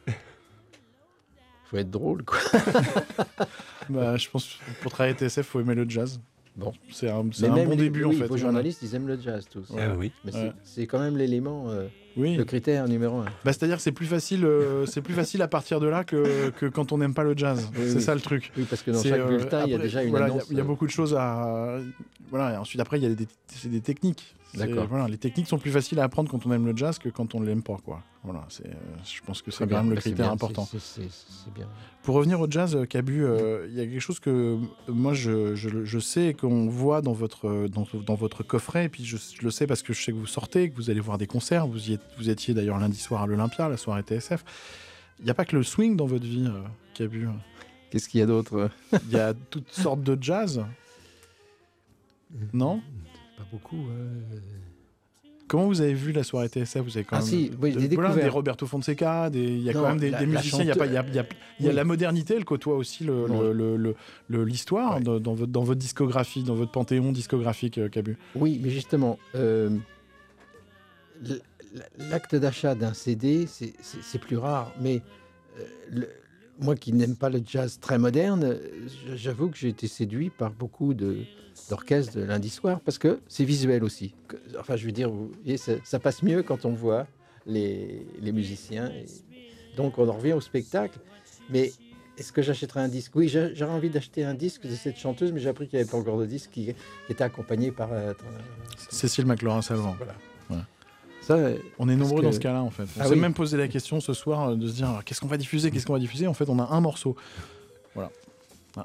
faut 1.71 1.77
être 1.77 1.91
drôle, 1.91 2.25
quoi. 2.25 2.39
Bah, 3.91 4.17
je 4.19 4.29
pense 4.29 4.47
que 4.47 4.83
pour 4.83 4.91
travailler 4.93 5.15
à 5.15 5.19
TSF, 5.19 5.47
faut 5.47 5.61
aimer 5.61 5.75
le 5.75 5.89
jazz. 5.89 6.21
Bon. 6.59 6.73
c'est 6.91 7.09
un, 7.09 7.25
c'est 7.33 7.47
un 7.47 7.55
bon 7.55 7.71
les- 7.71 7.77
début 7.77 8.05
oui, 8.05 8.17
en 8.17 8.19
fait. 8.19 8.27
Voilà. 8.27 8.43
journalistes, 8.43 8.81
ils 8.83 8.95
aiment 8.95 9.07
le 9.07 9.19
jazz 9.21 9.47
tous. 9.51 9.71
Ouais. 9.71 9.81
Ah 9.83 9.95
oui. 9.97 10.11
Mais 10.25 10.35
Ouais. 10.35 10.53
c'est- 10.65 10.81
c'est 10.81 10.87
quand 10.89 10.99
même 10.99 11.17
l'élément, 11.17 11.67
euh, 11.71 11.87
Oui. 12.17 12.35
le 12.37 12.45
critère 12.45 12.89
numéro 12.89 13.19
un. 13.19 13.25
Bah, 13.45 13.53
c'est-à-dire 13.53 13.77
que 13.77 13.83
c'est 13.83 13.93
plus 13.93 14.07
facile, 14.07 14.45
euh, 14.45 14.85
c'est 14.87 15.01
plus 15.01 15.15
facile 15.15 15.41
à 15.43 15.49
partir 15.49 15.79
de 15.79 15.87
là 15.87 16.03
que, 16.05 16.51
que 16.51 16.67
quand 16.67 16.91
on 16.93 16.99
n'aime 16.99 17.15
pas 17.15 17.23
le 17.25 17.37
jazz. 17.37 17.71
Oui, 17.77 17.85
c'est 17.89 17.95
oui. 17.97 18.03
ça 18.03 18.15
le 18.15 18.21
truc. 18.21 18.51
Oui, 18.57 18.65
parce 18.69 18.83
que 18.83 18.91
dans 18.91 18.99
C'est, 18.99 19.11
chaque 19.11 19.21
euh, 19.21 19.29
bulletin, 19.29 19.63
il 19.67 19.71
y 19.71 19.75
a 19.75 19.79
déjà 19.79 20.03
une 20.03 20.11
voilà, 20.11 20.27
il 20.27 20.29
y 20.29 20.33
a- 20.33 20.35
annonce. 20.35 20.49
Il 20.51 20.57
y, 20.59 20.61
a 20.61 20.65
beaucoup 20.65 20.87
de 20.87 20.91
choses 20.91 21.15
à. 21.15 21.79
Voilà, 22.31 22.55
et 22.55 22.57
ensuite, 22.57 22.81
après, 22.81 22.99
il 22.99 23.03
y 23.03 23.07
a 23.07 23.15
des, 23.15 23.27
c'est 23.49 23.71
des 23.71 23.81
techniques. 23.81 24.35
D'accord. 24.55 24.87
Voilà, 24.87 25.09
les 25.09 25.19
techniques 25.19 25.47
sont 25.47 25.59
plus 25.59 25.71
faciles 25.71 26.01
à 26.01 26.05
apprendre 26.05 26.31
quand 26.31 26.47
on 26.47 26.53
aime 26.53 26.65
le 26.65 26.75
jazz 26.75 26.99
que 26.99 27.11
quand 27.11 27.35
on 27.35 27.41
ne 27.41 27.45
l'aime 27.47 27.63
pas. 27.63 27.77
Quoi. 27.85 28.03
Voilà, 28.25 28.45
c'est, 28.49 28.67
euh, 28.67 28.73
je 29.05 29.21
pense 29.21 29.43
que 29.43 29.51
c'est 29.51 29.59
quand 29.59 29.67
bien. 29.67 29.79
même 29.83 29.91
le 29.91 29.97
Bah, 29.97 30.01
critère 30.01 30.25
bien, 30.27 30.33
important. 30.33 30.65
c'est- 30.71 30.79
c'est- 30.81 31.03
C'est 31.03 31.45
c'est 31.45 31.53
bien. 31.53 31.67
Pour 32.03 32.15
revenir 32.15 32.41
au 32.41 32.51
jazz, 32.51 32.75
euh, 32.75 32.87
Cabu, 32.87 33.25
euh, 33.25 33.67
il 33.69 33.75
y 33.77 33.81
a 33.81 33.85
quelque 33.85 34.01
chose 34.01 34.21
que 34.21 34.59
moi 34.89 35.13
je, 35.13 35.55
je- 35.55 35.85
je 35.85 35.99
sais 35.99 36.33
qu'on 36.33 36.67
voit 36.69 37.03
dans 37.03 37.13
votre, 37.13 37.69
dans, 37.69 37.87
dans 38.07 38.15
votre 38.15 38.43
coffret, 38.43 38.87
et 38.87 38.89
puis 38.89 39.05
je, 39.05 39.19
je 39.19 39.43
le 39.43 39.51
sais 39.51 39.67
parce 39.67 39.83
que 39.83 39.93
je 39.93 40.03
sais 40.03 40.13
que 40.13 40.17
vous 40.17 40.27
sortez, 40.27 40.71
que 40.71 40.77
vous 40.77 40.89
allez 40.89 41.01
voir 41.01 41.19
des 41.19 41.27
concerts, 41.27 41.67
vous, 41.67 41.91
y 41.91 41.93
êtes- 41.93 42.01
vous 42.17 42.31
étiez 42.31 42.55
d'ailleurs 42.55 42.79
lundi 42.79 42.99
soir 42.99 43.23
à 43.23 43.27
l'Olympia, 43.27 43.69
la 43.69 43.77
soirée 43.77 44.03
TSF. 44.03 44.45
Il 45.19 45.27
n'y 45.27 45.31
a 45.31 45.35
pas 45.35 45.45
que 45.45 45.57
le 45.57 45.63
swing 45.63 45.95
dans 45.95 46.07
votre 46.07 46.25
vie, 46.25 46.47
euh, 46.49 46.63
Cabu? 46.95 47.29
Qu'est-ce 47.91 48.09
qu'il 48.09 48.21
y 48.21 48.23
a 48.23 48.27
d'autre? 48.27 48.71
Il 49.05 49.11
y 49.13 49.19
a 49.19 49.35
toutes 49.35 49.71
sortes 49.73 50.03
de 50.03 50.17
jazz. 50.19 50.65
Non 52.53 52.81
Pas 53.37 53.45
beaucoup. 53.51 53.87
euh. 53.89 54.21
Comment 55.47 55.67
vous 55.67 55.81
avez 55.81 55.95
vu 55.95 56.13
la 56.13 56.25
soirée 56.25 56.49
TSF 56.49 56.83
Vous 56.83 56.97
avez 56.99 57.05
quand 57.05 57.17
Ah 57.17 57.21
même 57.21 57.29
si, 57.29 57.51
oui, 57.63 57.73
voilà, 57.95 58.15
des 58.15 58.29
Roberto 58.29 58.67
Fonseca, 58.67 59.31
des- 59.31 59.43
il 59.45 59.63
y 59.63 59.71
a 59.71 59.73
Non, 59.73 59.81
quand 59.81 59.89
même 59.89 59.99
des, 59.99 60.11
la- 60.11 60.19
des 60.19 60.27
la 60.27 60.33
musiciens. 60.41 60.61
Il 60.63 60.67
y 60.67 60.71
a 60.71 60.77
pas, 60.77 60.85
il 60.87 60.93
y 60.93 60.99
a, 60.99 61.05
il 61.09 61.15
y 61.15 61.19
a- 61.19 61.27
il 61.59 61.65
y 61.65 61.69
a 61.69 61.71
Oui. 61.71 61.75
la 61.77 61.85
modernité, 61.85 62.35
elle 62.37 62.45
côtoie 62.45 62.77
aussi 62.77 63.05
le- 63.05 63.27
Non. 63.27 63.41
le- 63.41 63.53
le- 63.55 63.77
le- 63.79 63.95
le- 64.29 64.45
l'histoire 64.45 64.97
Ouais. 64.97 65.01
dans, 65.03 65.19
dans 65.19 65.33
votre, 65.35 65.51
dans 65.51 65.63
votre 65.63 65.81
discographie, 65.81 66.43
dans 66.43 66.55
votre 66.55 66.71
panthéon 66.73 67.13
discographique, 67.13 67.79
euh, 67.79 67.89
Cabu. 67.89 68.19
Oui, 68.35 68.61
mais 68.63 68.69
justement, 68.69 69.19
euh, 69.37 69.71
l'acte 72.11 72.35
d'achat 72.35 72.75
d'un 72.75 72.93
CD, 72.95 73.47
c'est- 73.47 73.73
plus 74.19 74.37
rare. 74.37 74.73
Mais 74.81 75.01
euh, 75.59 75.65
le- 75.91 76.09
moi 76.61 76.75
qui 76.77 76.93
n'aime 76.93 77.17
pas 77.17 77.31
le 77.31 77.41
jazz 77.45 77.79
très 77.81 77.99
moderne, 77.99 78.59
j'avoue 79.15 79.49
que 79.51 79.57
j'ai 79.57 79.69
été 79.69 79.87
séduit 79.89 80.31
par 80.31 80.51
beaucoup 80.51 80.95
de 80.95 81.19
d'orchestres 81.71 82.15
de 82.15 82.23
lundi 82.23 82.51
soir 82.51 82.81
parce 82.81 82.99
que 82.99 83.21
c'est 83.29 83.45
visuel 83.45 83.83
aussi. 83.83 84.15
Enfin, 84.59 84.77
je 84.77 84.87
veux 84.87 84.93
dire, 84.93 85.11
vous 85.11 85.33
voyez, 85.43 85.57
ça, 85.57 85.73
ça 85.85 85.99
passe 85.99 86.23
mieux 86.23 86.43
quand 86.43 86.65
on 86.65 86.73
voit 86.73 87.07
les, 87.47 88.07
les 88.21 88.33
musiciens. 88.33 88.91
Et 88.93 89.07
donc, 89.77 89.99
on 89.99 90.09
en 90.09 90.13
revient 90.13 90.35
au 90.35 90.41
spectacle. 90.41 90.99
Mais 91.51 91.73
est-ce 92.17 92.33
que 92.33 92.43
j'achèterai 92.43 92.81
un 92.81 92.89
disque? 92.89 93.13
Oui, 93.17 93.29
j'aurais 93.29 93.73
envie 93.73 93.91
d'acheter 93.91 94.25
un 94.25 94.35
disque 94.35 94.67
de 94.67 94.75
cette 94.75 94.99
chanteuse, 94.99 95.33
mais 95.33 95.41
j'ai 95.41 95.49
appris 95.49 95.67
qu'il 95.67 95.79
n'y 95.79 95.83
avait 95.83 95.91
pas 95.91 95.99
encore 95.99 96.19
de 96.19 96.27
disque 96.27 96.51
qui, 96.51 96.67
qui 96.67 97.13
était 97.13 97.25
accompagné 97.25 97.73
par. 97.73 97.93
euh, 97.93 98.13
Cécile 98.91 99.27
McLaurin-Salvant. 99.27 99.95
voilà. 99.99 100.15
Ça, 101.29 101.35
euh, 101.35 101.59
On 101.79 101.89
est 101.91 101.95
nombreux 101.97 102.21
que- 102.21 102.27
dans 102.27 102.33
ce 102.33 102.41
cas-là, 102.41 102.63
en 102.63 102.71
fait. 102.71 102.85
On 102.85 103.01
Ah 103.01 103.05
s'est 103.05 103.13
oui. 103.15 103.21
même 103.21 103.35
posé 103.35 103.57
la 103.59 103.69
question 103.69 104.01
ce 104.01 104.15
soir 104.15 104.49
euh, 104.49 104.55
de 104.57 104.67
se 104.67 104.73
dire 104.77 104.89
euh, 104.91 105.01
qu'est-ce 105.05 105.21
qu'on 105.21 105.27
va 105.27 105.37
diffuser, 105.37 105.71
qu'est-ce 105.71 105.85
qu'on 105.87 105.93
va 105.93 105.99
diffuser? 105.99 106.27
En 106.27 106.33
fait, 106.33 106.49
on 106.49 106.59
a 106.59 106.65
un 106.75 106.81
morceau. 106.81 107.17
Voilà. 107.95 108.11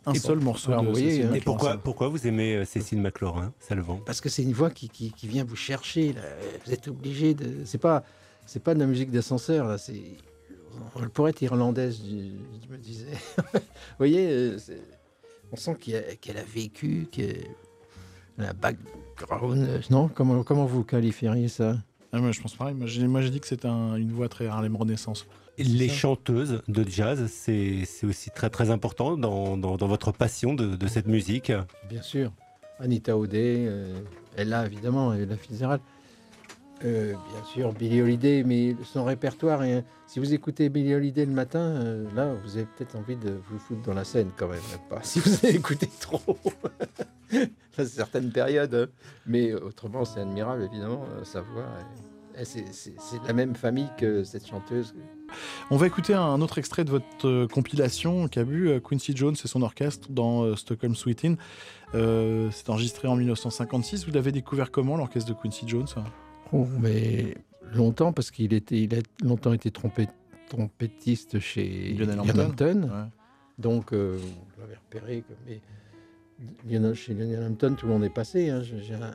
Un 0.05 0.11
Et 0.13 0.19
seul 0.19 0.39
morceau 0.39 0.71
alors, 0.71 0.83
de 0.83 0.89
voyez, 0.89 1.09
Cécile 1.11 1.27
hein. 1.27 1.33
Et 1.35 1.39
pourquoi, 1.41 1.77
pourquoi 1.77 2.09
vous 2.09 2.27
aimez 2.27 2.55
euh, 2.55 2.65
Cécile 2.65 2.99
McLaurin, 2.99 3.53
Salvant 3.59 4.01
parce 4.05 4.19
que 4.21 4.27
c'est 4.29 4.43
une 4.43 4.51
voix 4.53 4.71
qui, 4.71 4.89
qui, 4.89 5.11
qui 5.13 5.27
vient 5.27 5.43
vous 5.45 5.55
chercher. 5.55 6.13
là. 6.13 6.21
Vous 6.65 6.73
êtes 6.73 6.87
obligé 6.89 7.33
de. 7.33 7.63
C'est 7.63 7.77
pas, 7.77 8.03
c'est 8.45 8.61
pas 8.61 8.73
de 8.73 8.79
la 8.79 8.87
musique 8.87 9.09
d'ascenseur. 9.11 9.65
Là, 9.67 9.77
c'est. 9.77 10.01
Elle 10.99 11.09
pourrait 11.09 11.29
être 11.29 11.43
irlandaise, 11.43 12.01
je, 12.05 12.71
me 12.73 12.77
disais. 12.77 13.05
vous 13.53 13.59
voyez, 13.99 14.27
euh, 14.29 14.57
c'est- 14.57 14.81
on 15.51 15.55
sent 15.55 15.75
qu'il 15.79 15.93
y 15.93 15.95
a- 15.95 16.15
qu'elle 16.19 16.37
a 16.37 16.43
vécu, 16.43 17.07
qu'elle 17.11 17.45
a 18.39 18.49
un 18.49 18.53
background. 18.53 19.59
euh, 19.59 19.79
Non, 19.91 20.09
comment, 20.09 20.43
comment 20.43 20.65
vous 20.65 20.83
qualifieriez 20.83 21.47
ça? 21.47 21.77
Ah, 22.13 22.19
moi, 22.19 22.31
je 22.31 22.39
pense 22.41 22.55
pareil. 22.55 22.75
Moi, 22.75 22.87
j'ai 22.87 23.29
dit 23.31 23.39
que 23.39 23.47
c'était 23.47 23.67
un- 23.67 23.95
une 23.95 24.11
voix 24.11 24.29
très 24.29 24.45
Harlem 24.47 24.75
Renaissance. 24.75 25.25
Les 25.57 25.89
chanteuses 25.89 26.61
de 26.67 26.83
jazz, 26.87 27.27
c'est 27.27 27.85
c'est 27.85 28.07
aussi 28.07 28.29
très 28.31 28.49
très 28.49 28.69
important 28.71 29.17
dans, 29.17 29.57
dans- 29.57 29.77
dans 29.77 29.87
votre 29.87 30.11
passion 30.11 30.53
de, 30.53 30.75
de 30.75 30.87
cette 30.87 31.07
musique. 31.07 31.51
Bien 31.89 32.01
sûr. 32.01 32.31
Anita 32.79 33.15
O'Day, 33.17 33.65
euh, 33.67 33.99
Ella 34.35 34.65
évidemment, 34.65 35.13
Ella 35.13 35.37
Fitzgerald. 35.37 35.81
Euh, 36.85 37.13
bien 37.13 37.43
sûr, 37.45 37.71
Billie 37.73 38.01
Holiday, 38.01 38.43
mais 38.45 38.75
son 38.83 39.05
répertoire, 39.05 39.63
est- 39.63 39.85
si 40.05 40.19
vous 40.19 40.33
écoutez 40.33 40.67
Billie 40.67 40.93
Holiday 40.93 41.25
le 41.25 41.31
matin, 41.31 41.59
euh, 41.59 42.05
là, 42.13 42.33
vous 42.43 42.57
avez 42.57 42.65
peut-être 42.65 42.95
envie 42.97 43.15
de 43.15 43.39
vous 43.49 43.57
foutre 43.57 43.81
dans 43.83 43.93
la 43.93 44.03
scène 44.03 44.31
quand 44.35 44.49
même, 44.49 44.59
pas 44.89 44.99
si 45.01 45.19
vous 45.19 45.33
avez 45.33 45.55
écouté 45.55 45.89
trop. 46.01 46.37
à 47.77 47.85
certaines 47.85 48.31
périodes. 48.31 48.75
hein. 48.75 48.87
Mais 49.25 49.53
autrement, 49.53 50.03
c'est 50.03 50.19
admirable, 50.19 50.63
évidemment, 50.71 51.05
euh, 51.15 51.23
sa 51.23 51.41
voix. 51.41 51.65
C'est- 52.43 52.65
la 53.27 53.33
même 53.33 53.55
famille 53.55 53.89
que 53.97 54.23
cette 54.23 54.47
chanteuse. 54.47 54.95
On 55.69 55.77
va 55.77 55.85
écouter 55.87 56.15
un 56.15 56.41
autre 56.41 56.57
extrait 56.57 56.83
de 56.83 56.89
votre 56.89 57.45
compilation 57.45 58.27
qu'a 58.27 58.43
vu 58.43 58.81
Quincy 58.81 59.15
Jones 59.15 59.35
et 59.41 59.47
son 59.47 59.61
orchestre 59.61 60.07
dans 60.11 60.55
Stockholm 60.55 60.95
Suite 60.95 61.23
In. 61.25 61.35
Euh, 61.93 62.49
c'est 62.51 62.69
enregistré 62.71 63.07
en 63.07 63.15
1956. 63.15 64.05
Vous 64.07 64.11
l'avez 64.11 64.31
découvert 64.31 64.71
comment, 64.71 64.97
l'orchestre 64.97 65.29
de 65.33 65.39
Quincy 65.39 65.67
Jones? 65.67 65.85
Mais 66.79 67.35
longtemps, 67.73 68.13
parce 68.13 68.31
qu'il 68.31 68.53
était, 68.53 68.79
il 68.81 68.93
a 68.95 68.99
longtemps 69.23 69.53
été 69.53 69.71
trompé, 69.71 70.07
trompettiste 70.49 71.39
chez 71.39 71.93
Lionel 71.97 72.19
Hampton. 72.39 72.83
Ouais. 72.83 73.09
Donc, 73.59 73.93
euh, 73.93 74.17
vous 74.19 74.61
l'avez 74.61 74.75
repéré. 74.75 75.23
Mais 75.47 75.59
Lionel- 76.69 76.93
chez 76.95 77.13
Lionel 77.13 77.43
Hampton, 77.43 77.75
tout 77.77 77.85
le 77.87 77.93
monde 77.93 78.03
est 78.03 78.09
passé. 78.09 78.49
hein. 78.49 78.61
J'ai 78.63 78.93
un, 78.95 79.11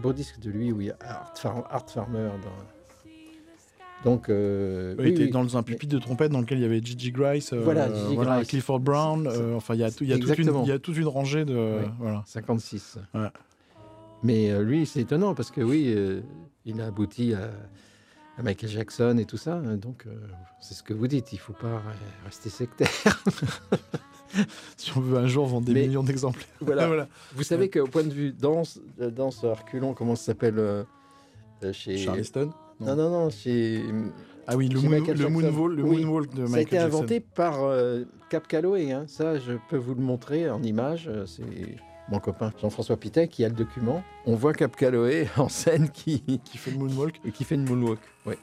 beau 0.00 0.12
disque 0.12 0.38
de 0.40 0.50
lui 0.50 0.72
où 0.72 0.80
il 0.80 0.88
y 0.88 0.90
a 0.90 0.96
Art, 1.00 1.32
Far- 1.36 1.66
Art 1.70 1.88
Farmer. 1.90 2.30
dans- 2.42 4.10
Donc, 4.10 4.28
euh, 4.30 4.96
oui, 4.98 5.04
il 5.08 5.12
était 5.12 5.22
oui. 5.24 5.30
dans 5.30 5.56
un 5.56 5.62
pupitre 5.62 5.94
de 5.94 6.00
trompette 6.00 6.32
dans 6.32 6.40
lequel 6.40 6.58
il 6.58 6.62
y 6.62 6.64
avait 6.64 6.80
Gigi 6.82 7.12
Grice, 7.12 7.52
euh, 7.52 7.60
Voilà, 7.62 7.88
Gigi 7.92 8.16
Grice. 8.16 8.48
Clifford 8.48 8.80
Brown. 8.80 9.28
Euh, 9.28 9.54
enfin, 9.54 9.74
il 9.74 9.80
y 9.80 9.84
a, 9.84 9.90
tout- 9.92 10.02
il 10.02 10.10
y, 10.10 10.12
a 10.12 10.16
toute 10.16 10.24
une, 10.26 10.32
Exactement. 10.32 10.64
il 10.64 10.68
y 10.68 10.72
a 10.72 10.78
toute 10.80 10.96
une 10.96 11.06
rangée 11.06 11.44
de. 11.44 11.82
Voilà. 12.00 12.22
56. 12.26 12.98
Ouais. 13.14 13.28
Mais 14.22 14.50
euh, 14.50 14.62
lui, 14.62 14.86
c'est 14.86 15.00
étonnant 15.00 15.34
parce 15.34 15.50
que 15.50 15.60
oui, 15.60 15.92
euh, 15.96 16.20
il 16.64 16.80
a 16.80 16.86
abouti 16.86 17.34
à, 17.34 17.50
à 18.38 18.42
Michael 18.42 18.70
Jackson 18.70 19.16
et 19.18 19.24
tout 19.24 19.36
ça. 19.36 19.54
hein, 19.56 19.76
Donc, 19.76 20.04
euh, 20.06 20.10
c'est 20.60 20.74
ce 20.74 20.82
que 20.82 20.94
vous 20.94 21.08
dites. 21.08 21.32
Il 21.32 21.38
faut 21.38 21.52
pas 21.54 21.82
rester 22.24 22.50
sectaire. 22.50 22.88
Si 24.78 24.96
on 24.96 25.00
veut 25.00 25.18
un 25.18 25.26
jour 25.26 25.46
vendre 25.46 25.66
des 25.66 25.74
Mais- 25.74 25.82
millions 25.86 26.02
d'exemplaires. 26.02 26.46
voilà. 26.62 26.86
Voilà. 26.88 27.08
Vous 27.34 27.42
savez 27.42 27.68
qu'au 27.68 27.86
point 27.86 28.02
de 28.02 28.08
vue 28.12 28.32
danse, 28.32 28.80
danse 28.98 29.44
Arculon, 29.44 29.92
comment 29.92 30.14
ça 30.16 30.24
s'appelle 30.24 30.58
euh, 30.58 30.84
chez 31.72 31.98
Charleston. 31.98 32.50
Non, 32.80 32.96
non, 32.96 33.10
non, 33.10 33.28
chez. 33.30 33.82
Ah 34.46 34.56
oui, 34.56 34.68
le, 34.70 34.80
moon- 34.80 34.88
Michael 34.88 35.18
le 35.18 35.28
moonwalk, 35.28 35.76
le 35.76 35.82
Oui. 35.82 36.02
moonwalk 36.04 36.30
de 36.34 36.46
Ça 36.46 36.52
a 36.54 36.56
Michael 36.56 36.62
été 36.62 36.76
Jackson. 36.78 36.96
inventé 36.96 37.20
par 37.20 37.62
euh, 37.62 38.04
Cap 38.30 38.48
Calloway. 38.48 38.90
hein. 38.92 39.04
Ça, 39.06 39.38
je 39.38 39.52
peux 39.68 39.76
vous 39.76 39.94
le 39.94 40.00
montrer 40.00 40.48
en 40.48 40.62
image. 40.62 41.10
C'est 41.26 41.42
mon 42.12 42.20
copain 42.20 42.52
Jean-François 42.60 42.96
Pitet 42.96 43.26
qui 43.28 43.44
a 43.44 43.48
le 43.48 43.54
document. 43.54 44.02
On 44.26 44.36
voit 44.36 44.52
Cap 44.52 44.76
Calloway 44.76 45.26
en 45.36 45.48
scène 45.48 45.88
qui, 45.90 46.20
Qui 46.44 46.58
fait 46.58 46.70
le 46.70 46.78
moonwalk. 46.78 47.20
qui 47.32 47.44
fait 47.44 47.54
une 47.56 47.64
moonwalk. 47.68 47.98
Ouais. 48.26 48.38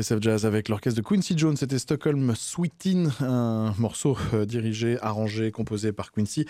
TSF 0.00 0.20
Jazz 0.22 0.46
avec 0.46 0.68
l'orchestre 0.68 1.00
de 1.00 1.06
Quincy 1.06 1.36
Jones, 1.36 1.56
c'était 1.56 1.78
Stockholm 1.78 2.32
Sweetin, 2.34 3.10
un 3.20 3.74
morceau 3.78 4.16
euh, 4.32 4.46
dirigé, 4.46 4.98
arrangé, 5.02 5.50
composé 5.50 5.92
par 5.92 6.10
Quincy. 6.12 6.46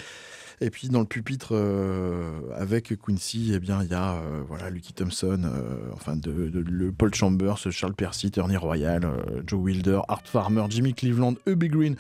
Et 0.61 0.71
puis 0.71 0.89
dans 0.89 1.01
le 1.01 1.07
pupitre 1.07 1.51
euh, 1.53 2.43
avec 2.57 2.95
Quincy, 3.01 3.53
eh 3.55 3.59
bien 3.59 3.83
il 3.83 3.91
y 3.91 3.95
a 3.95 4.15
euh, 4.15 4.43
voilà 4.47 4.71
Lucky 4.71 4.93
Thompson, 4.93 5.41
Paul 6.97 7.15
Chambers, 7.15 7.59
Charles 7.71 7.95
Percy, 7.95 8.31
Turney 8.31 8.57
Royal, 8.57 9.03
Joe 9.47 9.61
Wilder, 9.61 10.01
Art 10.07 10.23
Farmer, 10.25 10.67
Jimmy 10.69 10.95
Cleveland, 10.95 11.35
Ubi 11.47 11.69
Green. 11.69 11.97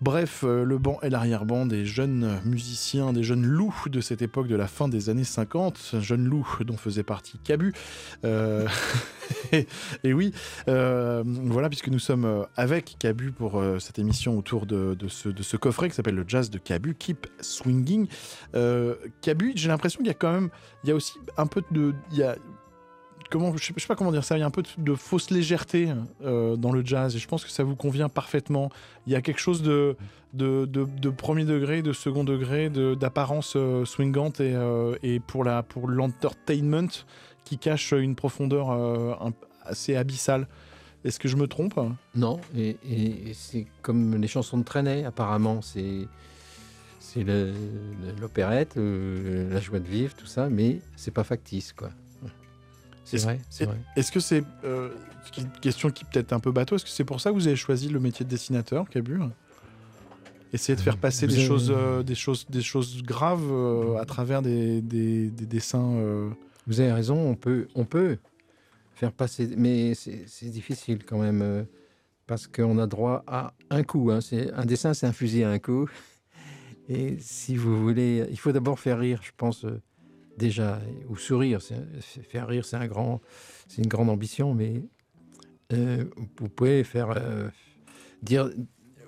Bref, 0.00 0.44
euh, 0.44 0.64
le 0.64 0.78
banc 0.78 0.98
et 1.02 1.10
l'arrière-banc 1.10 1.66
des 1.66 1.84
jeunes 1.84 2.40
musiciens, 2.46 3.12
des 3.12 3.22
jeunes 3.22 3.44
loups 3.44 3.84
de 3.86 4.00
cette 4.00 4.22
époque 4.22 4.46
de 4.46 4.56
la 4.56 4.66
fin 4.66 4.88
des 4.88 5.10
années 5.10 5.24
50, 5.24 5.96
jeunes 6.00 6.24
loups 6.24 6.56
dont 6.64 6.78
faisait 6.78 7.02
partie 7.02 7.38
Cabu. 7.38 7.74
Euh, 8.24 8.66
et, 9.52 10.14
oui, 10.14 10.32
euh, 10.68 11.22
voilà, 11.26 11.68
puisque 11.68 11.88
nous 11.88 11.98
sommes 11.98 12.46
avec 12.56 12.96
Cabu 12.98 13.30
pour 13.30 13.62
cette 13.78 13.98
émission 13.98 14.38
autour 14.38 14.64
de, 14.64 14.96
ce, 15.08 15.56
coffret 15.58 15.90
qui 15.90 15.96
s'appelle 15.96 16.14
le 16.14 16.24
jazz 16.26 16.48
de 16.48 16.58
Cabu, 16.58 16.94
Keep 16.94 17.26
Swinging. 17.40 18.06
Cabu, 19.20 19.52
j'ai 19.54 19.68
l'impression 19.68 19.98
qu'il 19.98 20.06
y 20.06 20.10
a 20.10 20.14
quand 20.14 20.32
même, 20.32 20.48
il 20.82 20.88
y 20.88 20.92
a 20.92 20.94
aussi 20.94 21.12
un 21.36 21.46
peu 21.46 21.62
de, 21.70 21.94
je 23.32 23.64
sais, 23.64 23.72
sais 23.76 23.86
pas 23.86 23.94
comment 23.94 24.12
dire 24.12 24.24
ça, 24.24 24.36
il 24.36 24.40
y 24.40 24.42
a 24.42 24.46
un 24.46 24.50
peu 24.50 24.62
de, 24.78 24.94
fausse 24.94 25.30
légèreté 25.30 25.92
euh, 26.24 26.56
dans 26.56 26.72
le 26.72 26.84
jazz 26.84 27.14
et 27.14 27.18
je 27.18 27.28
pense 27.28 27.44
que 27.44 27.50
ça 27.50 27.62
vous 27.62 27.76
convient 27.76 28.08
parfaitement. 28.08 28.70
Il 29.06 29.12
y 29.12 29.16
a 29.16 29.22
quelque 29.22 29.40
chose 29.40 29.62
de, 29.62 29.96
de, 30.34 31.10
premier 31.10 31.44
degré, 31.44 31.82
de 31.82 31.92
second 31.92 32.24
degré, 32.24 32.70
d'apparence 32.70 33.54
euh, 33.56 33.84
swingante 33.84 34.40
et, 34.40 34.54
euh, 34.54 34.96
et, 35.02 35.20
pour 35.20 35.44
la 35.44 35.62
pour 35.62 35.88
l'entertainment 35.88 36.88
qui 37.44 37.58
cache 37.58 37.92
une 37.92 38.14
profondeur 38.14 38.70
assez 39.64 39.96
abyssale. 39.96 40.46
Est-ce 41.04 41.18
que 41.18 41.28
je 41.28 41.36
me 41.36 41.46
trompe? 41.46 41.80
Non, 42.14 42.40
et, 42.56 42.76
c'est 43.32 43.66
comme 43.82 44.16
les 44.16 44.28
chansons 44.28 44.58
de 44.58 44.64
Trenet, 44.64 45.04
apparemment, 45.04 45.62
c'est 45.62 46.06
c'est 46.98 47.24
l'opérette, 48.20 48.76
la 48.76 49.60
joie 49.60 49.80
de 49.80 49.88
vivre, 49.88 50.14
tout 50.14 50.26
ça, 50.26 50.48
mais 50.48 50.80
c'est 50.94 51.10
pas 51.10 51.24
factice, 51.24 51.72
quoi. 51.72 51.90
C'est 53.10 53.24
vrai, 53.24 53.40
c'est 53.50 53.64
vrai. 53.64 53.76
Est-ce 53.96 54.12
que 54.12 54.20
c'est 54.20 54.44
euh, 54.64 54.90
une 55.36 55.50
question 55.60 55.90
qui 55.90 56.04
peut-être 56.04 56.32
un 56.32 56.38
peu 56.38 56.52
bateau 56.52 56.76
Est-ce 56.76 56.84
que 56.84 56.90
c'est 56.90 57.04
pour 57.04 57.20
ça 57.20 57.30
que 57.30 57.34
vous 57.34 57.48
avez 57.48 57.56
choisi 57.56 57.88
le 57.88 57.98
métier 57.98 58.24
de 58.24 58.30
dessinateur, 58.30 58.88
Cabu 58.88 59.18
Essayer 60.52 60.76
de 60.76 60.80
faire 60.80 60.94
euh, 60.94 60.98
passer 60.98 61.26
des 61.26 61.40
choses, 61.40 61.72
euh, 61.74 62.02
des 62.04 62.14
choses, 62.14 62.46
des 62.48 62.62
choses 62.62 63.02
graves 63.02 63.96
à 63.98 64.04
travers 64.04 64.42
des, 64.42 64.80
des, 64.80 65.28
dessins. 65.30 66.30
Vous 66.66 66.80
avez 66.80 66.92
raison. 66.92 67.16
On 67.16 67.34
peut, 67.34 67.66
on 67.74 67.84
peut 67.84 68.18
faire 68.94 69.12
passer, 69.12 69.48
mais 69.56 69.94
c'est 69.94 70.50
difficile 70.50 71.04
quand 71.04 71.18
même 71.18 71.66
parce 72.28 72.46
qu'on 72.46 72.78
a 72.78 72.86
droit 72.86 73.24
à 73.26 73.54
un 73.70 73.82
coup. 73.82 74.12
Hein. 74.12 74.20
Un 74.54 74.64
dessin, 74.64 74.94
c'est 74.94 75.06
un 75.06 75.12
fusil 75.12 75.42
à 75.42 75.50
un 75.50 75.58
coup. 75.58 75.88
Et 76.88 77.16
si 77.20 77.56
vous 77.56 77.80
voulez, 77.80 78.26
il 78.30 78.38
faut 78.38 78.52
d'abord 78.52 78.78
faire 78.78 78.98
rire, 78.98 79.20
je 79.22 79.30
pense, 79.36 79.64
déjà, 80.40 80.80
ou 81.08 81.16
sourire, 81.16 81.60
faire 82.00 82.48
rire, 82.48 82.64
c'est 82.64 82.76
un 82.76 82.86
grand, 82.86 83.20
c'est 83.68 83.82
une 83.82 83.88
grande 83.88 84.10
ambition, 84.10 84.54
mais 84.54 84.82
euh, 85.72 86.04
vous 86.38 86.48
pouvez 86.48 86.82
faire 86.82 87.10
euh, 87.16 87.48
dire, 88.22 88.50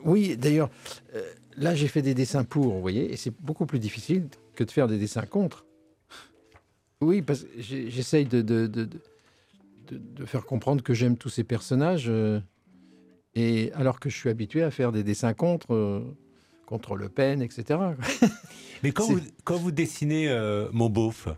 oui. 0.05 0.37
D'ailleurs, 0.37 0.71
euh, 1.15 1.23
là, 1.57 1.75
j'ai 1.75 1.89
fait 1.89 2.03
des 2.03 2.15
dessins 2.15 2.45
pour, 2.45 2.75
vous 2.75 2.81
voyez, 2.81 3.13
et 3.13 3.17
c'est 3.17 3.35
beaucoup 3.41 3.67
plus 3.67 3.81
difficile 3.81 4.29
que 4.55 4.63
de 4.63 4.71
faire 4.71 4.87
des 4.87 4.99
dessins 4.99 5.27
contre. 5.27 5.65
Oui, 7.01 7.23
parce 7.23 7.43
que 7.43 7.49
j'essaye 7.59 8.27
de 8.27 8.43
de, 8.43 8.69
de, 8.69 8.89
de, 9.91 10.25
faire 10.25 10.45
comprendre 10.45 10.85
que 10.85 10.95
j'aime 10.95 11.17
tous 11.17 11.31
ces 11.31 11.43
personnages, 11.43 12.13
et 13.35 13.73
alors 13.73 13.99
que 13.99 14.09
je 14.09 14.17
suis 14.17 14.29
habitué 14.29 14.63
à 14.63 14.71
faire 14.71 14.93
des 14.93 15.03
dessins 15.03 15.35
contre 15.35 16.05
contre 16.73 16.97
Le 16.97 17.11
Pen, 17.11 17.43
etc. 17.43 17.79
Mais 18.83 18.93
quand, 18.93 19.05
vous, 19.05 19.21
quand 19.45 19.57
vous 19.57 19.73
dessinez 19.73 20.29
euh, 20.31 20.71
Mon 20.73 20.89
beauf, 20.89 21.29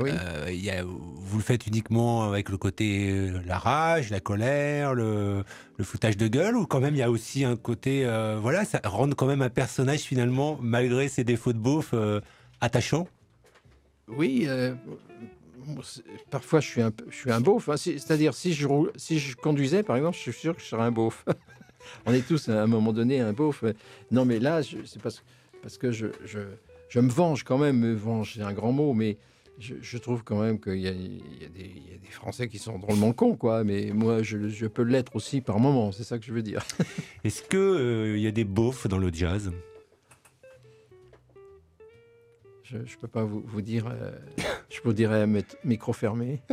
euh, 0.00 0.50
y 0.50 0.68
a, 0.68 0.82
vous 0.82 1.38
le 1.38 1.44
faites 1.44 1.68
uniquement 1.68 2.24
avec 2.24 2.48
le 2.48 2.56
côté 2.56 3.10
euh, 3.10 3.40
la 3.46 3.58
rage, 3.58 4.10
la 4.10 4.18
colère, 4.18 4.94
le, 4.94 5.44
le, 5.76 5.84
foutage 5.84 6.16
de 6.16 6.26
gueule, 6.26 6.56
ou 6.56 6.66
quand 6.66 6.80
même 6.80 6.96
il 6.96 6.98
y 6.98 7.04
a 7.04 7.10
aussi 7.10 7.44
un 7.44 7.54
côté, 7.54 8.04
voilà, 8.40 8.64
ça 8.64 8.80
rend 8.82 9.08
quand 9.10 9.26
même 9.26 9.42
un 9.42 9.50
personnage 9.50 10.00
finalement, 10.00 10.58
malgré 10.60 11.08
ses 11.08 11.22
défauts 11.22 11.52
de 11.52 11.58
beauf, 11.58 11.94
attachant? 12.60 13.06
Oui, 14.08 14.48
parfois 16.30 16.58
je 16.58 16.66
suis 16.66 16.82
un, 16.82 16.90
je 17.08 17.16
suis 17.16 17.30
un 17.30 17.40
beauf. 17.40 17.68
Hein. 17.68 17.76
C'est-à-dire 17.76 18.34
si 18.34 18.54
je, 18.54 18.66
si 18.96 19.20
je 19.20 19.36
conduisais, 19.36 19.84
par 19.84 19.96
exemple, 19.96 20.16
je 20.16 20.22
suis 20.22 20.32
sûr 20.32 20.56
que 20.56 20.62
je 20.62 20.66
serais 20.66 20.82
un 20.82 20.90
beauf. 20.90 21.24
On 22.06 22.12
est 22.12 22.26
tous 22.26 22.48
à 22.48 22.62
un 22.62 22.66
moment 22.66 22.92
donné 22.92 23.20
un 23.20 23.32
beauf. 23.32 23.64
Non, 24.10 24.24
mais 24.24 24.38
là, 24.38 24.62
c'est 24.62 25.02
parce, 25.02 25.22
parce 25.62 25.78
que 25.78 25.92
je, 25.92 26.06
je, 26.24 26.40
je, 26.88 27.00
me 27.00 27.10
venge 27.10 27.44
quand 27.44 27.58
même. 27.58 27.78
Me 27.78 27.94
venge, 27.94 28.34
c'est 28.34 28.42
un 28.42 28.52
grand 28.52 28.72
mot, 28.72 28.92
mais 28.94 29.18
je, 29.58 29.98
trouve 29.98 30.24
quand 30.24 30.40
même 30.40 30.58
qu'il 30.60 30.76
y, 30.76 30.88
y, 30.88 31.42
y, 31.42 31.44
a 31.44 31.48
des 31.48 32.10
Français 32.10 32.48
qui 32.48 32.58
sont 32.58 32.78
drôlement 32.78 33.12
cons, 33.12 33.36
quoi. 33.36 33.64
Mais 33.64 33.90
moi, 33.92 34.22
je, 34.22 34.48
je 34.48 34.66
peux 34.66 34.82
l'être 34.82 35.16
aussi 35.16 35.40
par 35.40 35.60
moment. 35.60 35.92
C'est 35.92 36.04
ça 36.04 36.18
que 36.18 36.24
je 36.24 36.32
veux 36.32 36.42
dire. 36.42 36.64
Est-ce 37.24 37.42
qu'il 37.42 37.58
euh, 37.58 38.16
il 38.16 38.22
y 38.22 38.26
a 38.26 38.32
des 38.32 38.44
beaufs 38.44 38.86
dans 38.86 38.98
le 38.98 39.12
jazz? 39.12 39.52
Je 42.64 42.78
ne 42.78 43.00
peux 43.00 43.08
pas 43.08 43.24
vous, 43.24 43.42
vous 43.44 43.62
dire. 43.62 43.86
Euh, 43.88 44.12
je 44.70 44.80
vous 44.84 44.92
dirais 44.92 45.26
mettre 45.26 45.56
micro 45.64 45.92
fermé. 45.92 46.40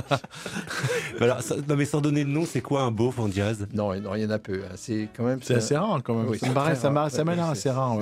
Alors, 1.20 1.38
non, 1.68 1.76
mais 1.76 1.84
sans 1.84 2.00
donner 2.00 2.24
de 2.24 2.30
nom, 2.30 2.44
c'est 2.44 2.60
quoi 2.60 2.82
un 2.82 2.90
beauf 2.90 3.18
en 3.18 3.30
jazz? 3.30 3.66
Non, 3.72 3.94
non, 4.00 4.14
il 4.14 4.22
y 4.22 4.26
en 4.26 4.30
a 4.30 4.38
peu. 4.38 4.62
Hein. 4.64 4.72
C'est 4.76 5.08
quand 5.16 5.24
même. 5.24 5.40
C'est 5.42 5.54
assez 5.54 5.76
rare 5.76 6.02
quand 6.02 6.14
même. 6.14 6.34
ça 6.34 6.48
me 6.48 6.54
paraît, 6.54 6.74
ça 6.74 6.90
m'a 7.24 7.34
l'air 7.34 7.46
assez 7.46 7.70
rare. 7.70 7.98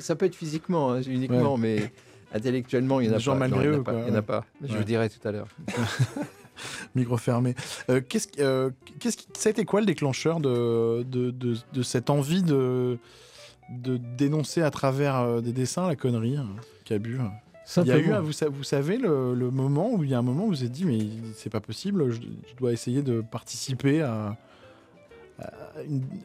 ça 0.00 0.16
peut 0.16 0.26
être 0.26 0.34
physiquement, 0.34 0.92
hein, 0.92 1.02
uniquement, 1.02 1.56
mais 1.56 1.92
intellectuellement, 2.32 3.00
il 3.00 3.08
y 3.08 3.10
en 3.10 3.16
a 3.16 3.20
pas. 3.20 3.34
malgré 3.34 3.66
eux, 3.66 3.82
Il 3.86 4.04
n'y 4.04 4.10
en 4.10 4.14
a 4.14 4.22
pas. 4.22 4.44
Je 4.62 4.76
vous 4.76 4.84
dirai 4.84 5.08
tout 5.08 5.26
à 5.26 5.32
l'heure. 5.32 5.48
Micro 6.94 7.18
fermé. 7.18 7.54
Euh, 7.90 8.00
qu'est-ce, 8.00 8.28
euh, 8.38 8.70
qu'est-ce 8.98 9.18
qui, 9.18 9.26
ça 9.36 9.48
a 9.48 9.50
été 9.50 9.66
quoi 9.66 9.80
le 9.80 9.86
déclencheur 9.86 10.40
de, 10.40 11.02
de, 11.02 11.30
de, 11.30 11.54
de 11.70 11.82
cette 11.82 12.08
envie 12.08 12.42
de 12.42 12.98
de 13.68 13.96
dénoncer 13.96 14.62
à 14.62 14.70
travers 14.70 15.16
euh, 15.16 15.40
des 15.40 15.52
dessins 15.52 15.86
la 15.88 15.96
connerie 15.96 16.36
hein, 16.36 16.46
Cabu 16.84 17.18
il 17.76 17.86
y 17.86 17.90
a 17.90 17.98
eu, 17.98 18.12
vous, 18.22 18.32
vous 18.50 18.64
savez, 18.64 18.96
le, 18.96 19.50
moment 19.50 19.92
où 19.92 20.04
il 20.04 20.10
y 20.10 20.14
a 20.14 20.18
un 20.18 20.22
moment 20.22 20.44
où 20.44 20.48
vous 20.48 20.56
vous 20.56 20.64
êtes 20.64 20.72
dit, 20.72 20.84
mais 20.84 20.98
c'est 21.34 21.50
pas 21.50 21.60
possible, 21.60 22.10
je, 22.10 22.20
dois 22.56 22.72
essayer 22.72 23.02
de 23.02 23.20
participer 23.20 24.02
à, 24.02 24.36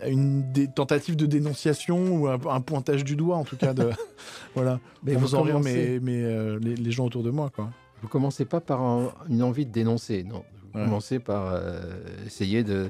une, 0.08 0.46
tentative 0.74 1.16
de 1.16 1.26
dénonciation 1.26 2.16
ou 2.16 2.28
un, 2.28 2.62
pointage 2.62 3.04
du 3.04 3.16
doigt, 3.16 3.38
en 3.38 3.44
tout 3.44 3.58
cas. 3.58 3.74
De, 3.74 3.90
voilà. 4.56 4.80
Mais 5.04 5.16
vous 5.16 5.36
en 5.36 5.42
rire, 5.42 5.60
mais, 5.60 6.00
mais 6.02 6.24
euh, 6.24 6.60
les, 6.60 6.92
gens 6.92 7.06
autour 7.06 7.24
de 7.24 7.32
moi, 7.32 7.50
quoi. 7.50 7.70
Vous 8.02 8.08
commencez 8.08 8.46
pas 8.46 8.62
par 8.62 8.82
une 9.30 9.44
envie 9.44 9.66
de 9.66 9.72
dénoncer, 9.72 10.24
non. 10.24 10.44
Vous 10.74 10.80
commencez 10.80 11.20
par 11.20 11.54
euh, 11.54 11.82
essayer 12.26 12.64
de 12.64 12.90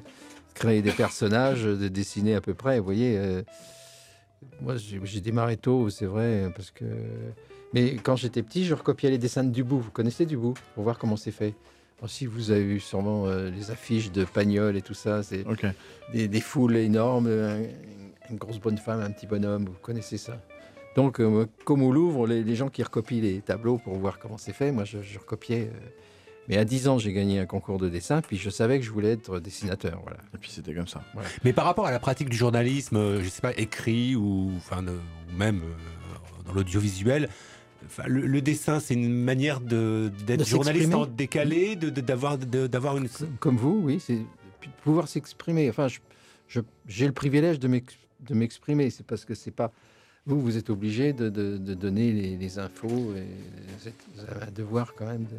créer 0.54 0.82
des 0.82 0.92
personnages, 0.92 1.64
de 1.64 1.88
dessiner 1.88 2.36
à 2.36 2.42
peu 2.42 2.54
près. 2.54 2.78
Vous 2.80 2.86
voyez. 2.86 3.20
Moi, 4.62 4.76
j'ai 4.78 5.22
démarré 5.22 5.58
tôt, 5.58 5.90
c'est 5.90 6.06
vrai, 6.06 6.52
parce 6.56 6.72
que. 6.72 6.86
Mais 7.74 7.96
quand 7.96 8.16
j'étais 8.16 8.44
petit, 8.44 8.66
je 8.66 8.74
recopiais 8.74 9.10
les 9.10 9.18
dessins 9.18 9.44
de 9.44 9.50
Dubout. 9.50 9.80
Vous 9.80 9.92
connaissez 9.92 10.26
Dubout 10.26 10.56
Pour 10.76 10.84
voir 10.84 10.98
comment 10.98 11.16
c'est 11.16 11.32
fait. 11.32 11.54
si 12.08 12.26
vous 12.26 12.52
avez 12.52 12.64
eu 12.64 12.80
sûrement 12.80 13.28
euh, 13.28 13.50
les 13.50 13.72
affiches 13.72 14.12
de 14.12 14.26
Pagnol 14.26 14.76
et 14.76 14.82
tout 14.82 14.94
ça, 14.94 15.24
c'est 15.24 15.46
des, 16.14 16.42
foules 16.42 16.78
énormes, 16.78 17.28
une 18.30 18.38
grosse 18.38 18.60
bonne 18.60 18.78
femme, 18.78 19.02
un 19.02 19.12
petit 19.12 19.28
bonhomme, 19.28 19.66
vous 19.66 19.80
connaissez 19.82 20.18
ça. 20.18 20.38
Donc, 20.96 21.20
euh, 21.20 21.46
comme 21.64 21.84
au 21.84 21.92
Louvre, 21.92 22.28
les, 22.28 22.56
gens 22.56 22.70
qui 22.70 22.84
recopient 22.84 23.22
les 23.22 23.42
tableaux 23.42 23.78
pour 23.78 23.96
voir 23.96 24.20
comment 24.20 24.38
c'est 24.38 24.54
fait, 24.54 24.72
moi, 24.72 24.84
je, 24.84 24.98
recopiais. 25.18 25.70
Euh, 25.74 25.88
mais 26.48 26.58
à 26.58 26.66
10 26.66 26.88
ans, 26.90 26.98
j'ai 26.98 27.14
gagné 27.14 27.40
un 27.40 27.46
concours 27.46 27.78
de 27.78 27.88
dessin, 27.88 28.22
puis 28.22 28.36
je 28.36 28.50
savais 28.50 28.80
que 28.80 28.86
je 28.86 28.92
voulais 28.92 29.12
être 29.12 29.40
dessinateur. 29.40 30.02
Voilà. 30.04 30.18
Et 30.34 30.38
puis 30.38 30.50
c'était 30.52 30.74
comme 30.74 30.88
ça. 30.88 31.02
Mais 31.46 31.54
par 31.54 31.66
rapport 31.66 31.86
à 31.86 31.92
la 31.92 32.00
pratique 32.00 32.30
du 32.30 32.36
journalisme, 32.36 32.98
euh, 32.98 33.24
je 33.24 33.30
sais 33.30 33.42
pas, 33.42 33.54
écrit 33.56 34.16
ou, 34.16 34.52
enfin, 34.58 34.84
ou 34.84 35.38
même 35.38 35.62
euh, 35.62 36.46
dans 36.46 36.54
l'audiovisuel, 36.54 37.30
Enfin, 37.86 38.04
le, 38.08 38.42
dessin, 38.42 38.80
c'est 38.80 38.94
une 38.94 39.12
manière 39.12 39.60
d'être 39.60 40.46
journaliste 40.46 40.94
en 40.94 41.06
décalé, 41.06 41.76
d'avoir 41.76 42.38
de, 42.38 42.68
d'avoir 42.68 42.98
une. 42.98 43.08
Comme 43.40 43.58
vous, 43.58 43.82
oui, 43.84 44.00
c'est 44.00 44.20
pouvoir 44.84 45.08
s'exprimer. 45.08 45.70
Enfin, 45.70 45.88
j'ai 46.88 47.08
le 47.08 47.14
privilège 47.14 47.60
de 47.60 47.68
m'exprimer. 48.34 48.90
C'est 48.90 49.06
parce 49.06 49.26
que 49.26 49.34
c'est 49.34 49.52
pas 49.52 49.72
vous, 50.28 50.40
vous 50.40 50.56
êtes 50.56 50.70
obligé 50.70 51.14
de, 51.14 51.30
donner 51.58 52.12
les, 52.12 52.60
infos. 52.60 53.16
Et 53.16 53.28
vous 54.14 54.22
avez 54.22 54.46
un 54.48 54.52
devoir 54.52 54.94
quand 54.94 55.08
même 55.08 55.24
de 55.24 55.38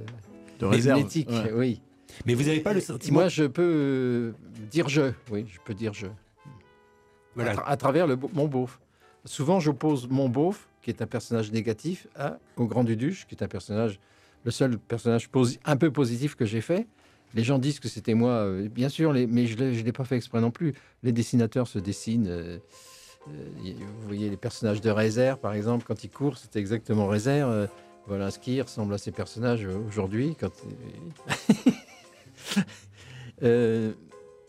de 0.63 0.67
réserve. 0.67 1.05
oui. 1.55 1.81
Mais 2.27 2.35
vous 2.35 2.45
n'avez 2.45 2.61
pas 2.61 2.73
le 2.73 2.81
sentiment. 2.81 3.21
Moi, 3.21 3.29
je 3.29 3.45
peux 3.45 3.63
euh, 3.63 4.33
dire 4.71 4.89
je. 4.89 5.13
Oui, 5.31 5.47
je 5.49 5.59
peux 5.65 5.75
dire 5.75 5.95
je. 5.95 6.07
Voilà. 7.35 7.53
À, 7.67 7.77
travers 7.77 8.07
le, 8.07 8.19
mon 8.35 8.47
beauf. 8.47 8.81
Souvent, 9.25 9.61
j'oppose 9.61 10.09
mon 10.11 10.29
beauf, 10.29 10.69
qui 10.83 10.91
est 10.91 11.01
un 11.01 11.07
personnage 11.07 11.53
négatif, 11.53 12.07
à, 12.17 12.39
au 12.57 12.67
Grand 12.67 12.85
Duduche, 12.85 13.27
qui 13.27 13.35
est 13.35 13.43
un 13.43 13.49
personnage, 13.49 14.01
le 14.45 14.51
seul 14.51 14.79
personnage 14.79 15.29
un 15.65 15.77
peu 15.77 15.91
positif 15.91 16.35
que 16.35 16.45
j'ai 16.45 16.61
fait. 16.61 16.87
les 17.35 17.45
gens 17.45 17.59
disent 17.59 17.81
que 17.81 17.89
c'était 17.89 18.15
moi, 18.15 18.31
euh, 18.31 18.69
bien 18.69 18.89
sûr, 18.89 19.13
mais 19.13 19.47
je 19.47 19.57
ne 19.57 19.71
l'ai 19.71 19.93
pas 19.93 20.05
fait 20.05 20.17
exprès 20.17 20.41
non 20.41 20.51
plus. 20.51 20.75
Les 21.03 21.13
dessinateurs 21.13 21.69
se 21.69 21.79
dessinent. 21.79 22.29
Euh, 22.29 22.59
vous 23.27 24.07
voyez 24.07 24.29
les 24.29 24.37
personnages 24.37 24.81
de 24.81 24.91
Rézère, 24.91 25.39
par 25.39 25.55
exemple, 25.55 25.85
quand 25.87 26.03
ils 26.03 26.11
courent, 26.11 26.37
c'était 26.37 26.59
exactement 26.59 27.07
Rézère. 27.07 27.69
voilà 28.09 28.27
un 28.27 28.31
ski 28.31 28.61
ressemble 28.61 28.93
à 28.95 28.99
ces 28.99 29.13
personnages 29.13 29.67
aujourd'hui. 29.89 30.37
Quand... 30.39 30.51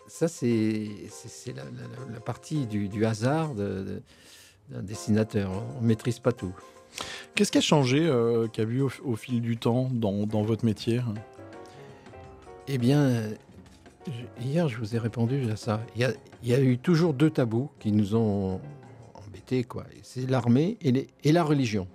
ça, 0.08 0.28
c'est 0.28 1.54
la, 1.56 2.20
partie 2.20 2.66
du, 2.66 3.06
hasard 3.06 3.54
d'un 4.70 4.82
dessinateur. 4.82 5.52
On 5.78 5.82
ne 5.82 5.88
maîtrise 5.88 6.20
pas 6.20 6.32
tout. 6.32 6.54
Qu'est-ce 7.36 7.52
qui 7.52 7.58
a 7.58 7.62
changé, 7.62 8.06
euh, 8.06 8.48
qu'a 8.48 8.66
vu 8.66 8.82
au, 8.82 9.16
fil 9.16 9.42
du 9.42 9.58
temps 9.58 9.90
dans, 9.92 10.44
votre 10.44 10.66
métier? 10.66 11.02
Eh 12.68 12.78
bien, 12.78 13.30
hier, 14.40 14.68
je 14.68 14.78
vous 14.78 14.96
ai 14.96 15.00
répondu 15.00 15.50
à 15.52 15.56
ça. 15.56 15.82
Il 15.96 16.14
y 16.44 16.54
a, 16.54 16.62
eu 16.62 16.78
toujours 16.78 17.14
deux 17.14 17.30
tabous 17.30 17.70
qui 17.80 17.92
nous 17.92 18.16
ont 18.16 18.62
embêtés. 19.16 19.64
quoi. 19.64 19.86
C'est 20.04 20.30
l'armée 20.30 20.78
et, 20.82 21.08
et, 21.24 21.32
la 21.32 21.44
religion. 21.44 21.88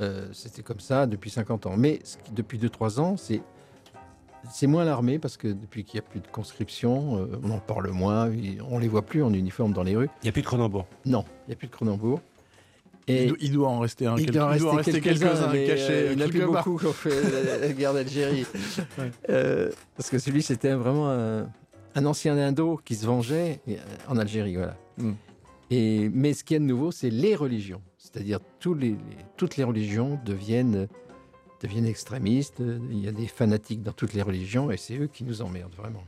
Euh, 0.00 0.28
c'était 0.32 0.62
comme 0.62 0.80
ça 0.80 1.06
depuis 1.06 1.30
50 1.30 1.66
ans. 1.66 1.76
Mais 1.76 2.00
depuis 2.32 2.58
2-3 2.58 3.00
ans, 3.00 3.16
c'est 3.16 3.42
c'est 4.50 4.66
moins 4.66 4.84
l'armée 4.84 5.18
parce 5.18 5.36
que 5.36 5.48
depuis 5.48 5.84
qu'il 5.84 6.00
n'y 6.00 6.06
a 6.06 6.08
plus 6.08 6.20
de 6.20 6.26
conscription, 6.26 7.18
euh, 7.18 7.40
on 7.42 7.50
en 7.50 7.58
parle 7.58 7.90
moins, 7.90 8.30
on 8.70 8.78
les 8.78 8.88
voit 8.88 9.02
plus 9.02 9.22
en 9.22 9.32
uniforme 9.32 9.72
dans 9.72 9.82
les 9.82 9.96
rues. 9.96 10.08
Il 10.22 10.26
n'y 10.26 10.28
a 10.30 10.32
plus 10.32 10.42
de 10.42 10.46
Cronenbourg 10.46 10.86
Non, 11.04 11.24
il 11.46 11.50
n'y 11.50 11.54
a 11.54 11.56
plus 11.56 11.66
de 11.66 11.72
Cronenbourg. 11.72 12.20
Et 13.08 13.32
il, 13.40 13.52
doit, 13.52 13.68
en 13.68 13.80
rester 13.80 14.06
un. 14.06 14.16
Il 14.16 14.30
doit 14.30 14.44
en 14.44 14.76
rester 14.76 15.00
quelques-uns 15.00 15.50
cachés. 15.50 15.90
Euh, 15.90 16.12
il 16.12 16.18
n'y 16.18 16.22
en 16.22 16.26
a 16.26 16.28
plus 16.28 16.44
beaucoup 16.44 16.76
qui 16.76 16.86
ont 16.86 16.92
fait 16.92 17.10
la, 17.60 17.72
guerre 17.72 17.94
d'Algérie. 17.94 18.46
Euh, 19.30 19.70
parce 19.96 20.10
que 20.10 20.18
celui, 20.18 20.42
c'était 20.42 20.72
vraiment 20.74 21.10
un, 21.10 22.06
ancien 22.06 22.36
indo 22.38 22.80
qui 22.84 22.94
se 22.94 23.06
vengeait 23.06 23.60
en 24.08 24.16
Algérie. 24.16 24.54
Voilà. 24.54 24.76
Hmm. 24.98 25.12
Et, 25.70 26.08
mais 26.12 26.34
ce 26.34 26.44
qu'il 26.44 26.54
y 26.54 26.56
a 26.56 26.60
de 26.60 26.64
nouveau, 26.64 26.92
c'est 26.92 27.10
les 27.10 27.34
religions. 27.34 27.80
C'est-à-dire 27.98 28.38
les, 28.76 28.96
toutes 29.36 29.56
les 29.56 29.64
religions 29.64 30.18
deviennent 30.24 30.88
deviennent 31.60 31.86
extrémistes. 31.86 32.62
Il 32.90 32.98
y 32.98 33.08
a 33.08 33.12
des 33.12 33.26
fanatiques 33.26 33.82
dans 33.82 33.92
toutes 33.92 34.14
les 34.14 34.22
religions 34.22 34.70
et 34.70 34.76
c'est 34.76 34.96
eux 34.96 35.06
qui 35.06 35.24
nous 35.24 35.42
emmerdent 35.42 35.74
vraiment. 35.74 36.04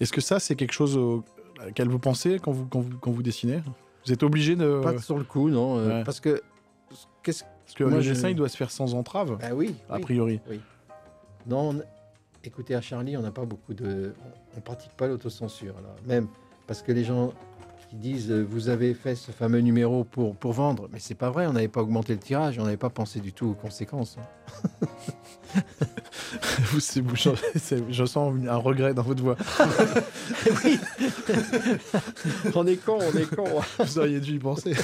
Est-ce 0.00 0.12
que 0.12 0.20
ça, 0.20 0.40
c'est 0.40 0.56
quelque 0.56 0.72
chose 0.72 0.96
auquel 0.96 1.88
vous 1.88 1.98
pensez 1.98 2.38
quand 2.38 2.52
vous, 2.52 2.66
quand 2.66 2.80
vous, 2.80 2.96
quand 2.98 3.10
vous 3.10 3.22
dessinez? 3.22 3.62
Vous 4.06 4.12
êtes 4.12 4.22
obligé 4.22 4.56
de... 4.56 4.80
Pas 4.82 4.98
sur 4.98 5.18
le 5.18 5.24
coup, 5.24 5.50
non. 5.50 5.78
Euh, 5.78 6.04
parce 6.04 6.20
que... 6.20 6.40
Qu'est-ce 7.22 7.44
Parce 7.44 7.74
que 7.74 7.84
le 7.84 8.02
dessin, 8.02 8.30
il 8.30 8.36
doit 8.36 8.48
se 8.48 8.56
faire 8.56 8.70
sans 8.70 8.94
entrave, 8.94 9.38
ah 9.42 9.54
oui, 9.54 9.74
a 9.90 9.98
priori. 9.98 10.40
Oui. 10.48 10.60
Non, 11.46 11.80
écoutez, 12.44 12.74
à 12.74 12.80
Charlie, 12.80 13.16
on 13.16 13.22
n'a 13.22 13.30
pas 13.30 13.44
beaucoup 13.44 13.74
de... 13.74 14.14
On, 14.54 14.56
ne 14.56 14.60
pratique 14.62 14.92
pas 14.92 15.06
l'autocensure. 15.06 15.74
Même 16.06 16.28
parce 16.66 16.82
que 16.82 16.92
les 16.92 17.04
gens 17.04 17.32
qui 17.88 17.96
disent 17.96 18.30
euh, 18.30 18.46
vous 18.48 18.68
avez 18.68 18.94
fait 18.94 19.14
ce 19.14 19.32
fameux 19.32 19.60
numéro 19.60 20.04
pour, 20.04 20.36
pour 20.36 20.52
vendre. 20.52 20.88
Mais 20.92 20.98
c'est 20.98 21.14
pas 21.14 21.30
vrai, 21.30 21.46
on 21.46 21.52
n'avait 21.52 21.68
pas 21.68 21.80
augmenté 21.80 22.12
le 22.12 22.18
tirage, 22.18 22.58
on 22.58 22.64
n'avait 22.64 22.76
pas 22.76 22.90
pensé 22.90 23.20
du 23.20 23.32
tout 23.32 23.46
aux 23.46 23.54
conséquences. 23.54 24.18
je 26.74 28.04
sens 28.06 28.34
un 28.46 28.56
regret 28.56 28.92
dans 28.94 29.02
votre 29.02 29.22
voix. 29.22 29.36
oui, 30.64 30.78
on 32.54 32.66
est 32.66 32.76
con, 32.76 32.98
on 33.00 33.16
est 33.16 33.34
con. 33.34 33.44
Vous 33.78 33.98
auriez 33.98 34.20
dû 34.20 34.34
y 34.34 34.38
penser. 34.38 34.74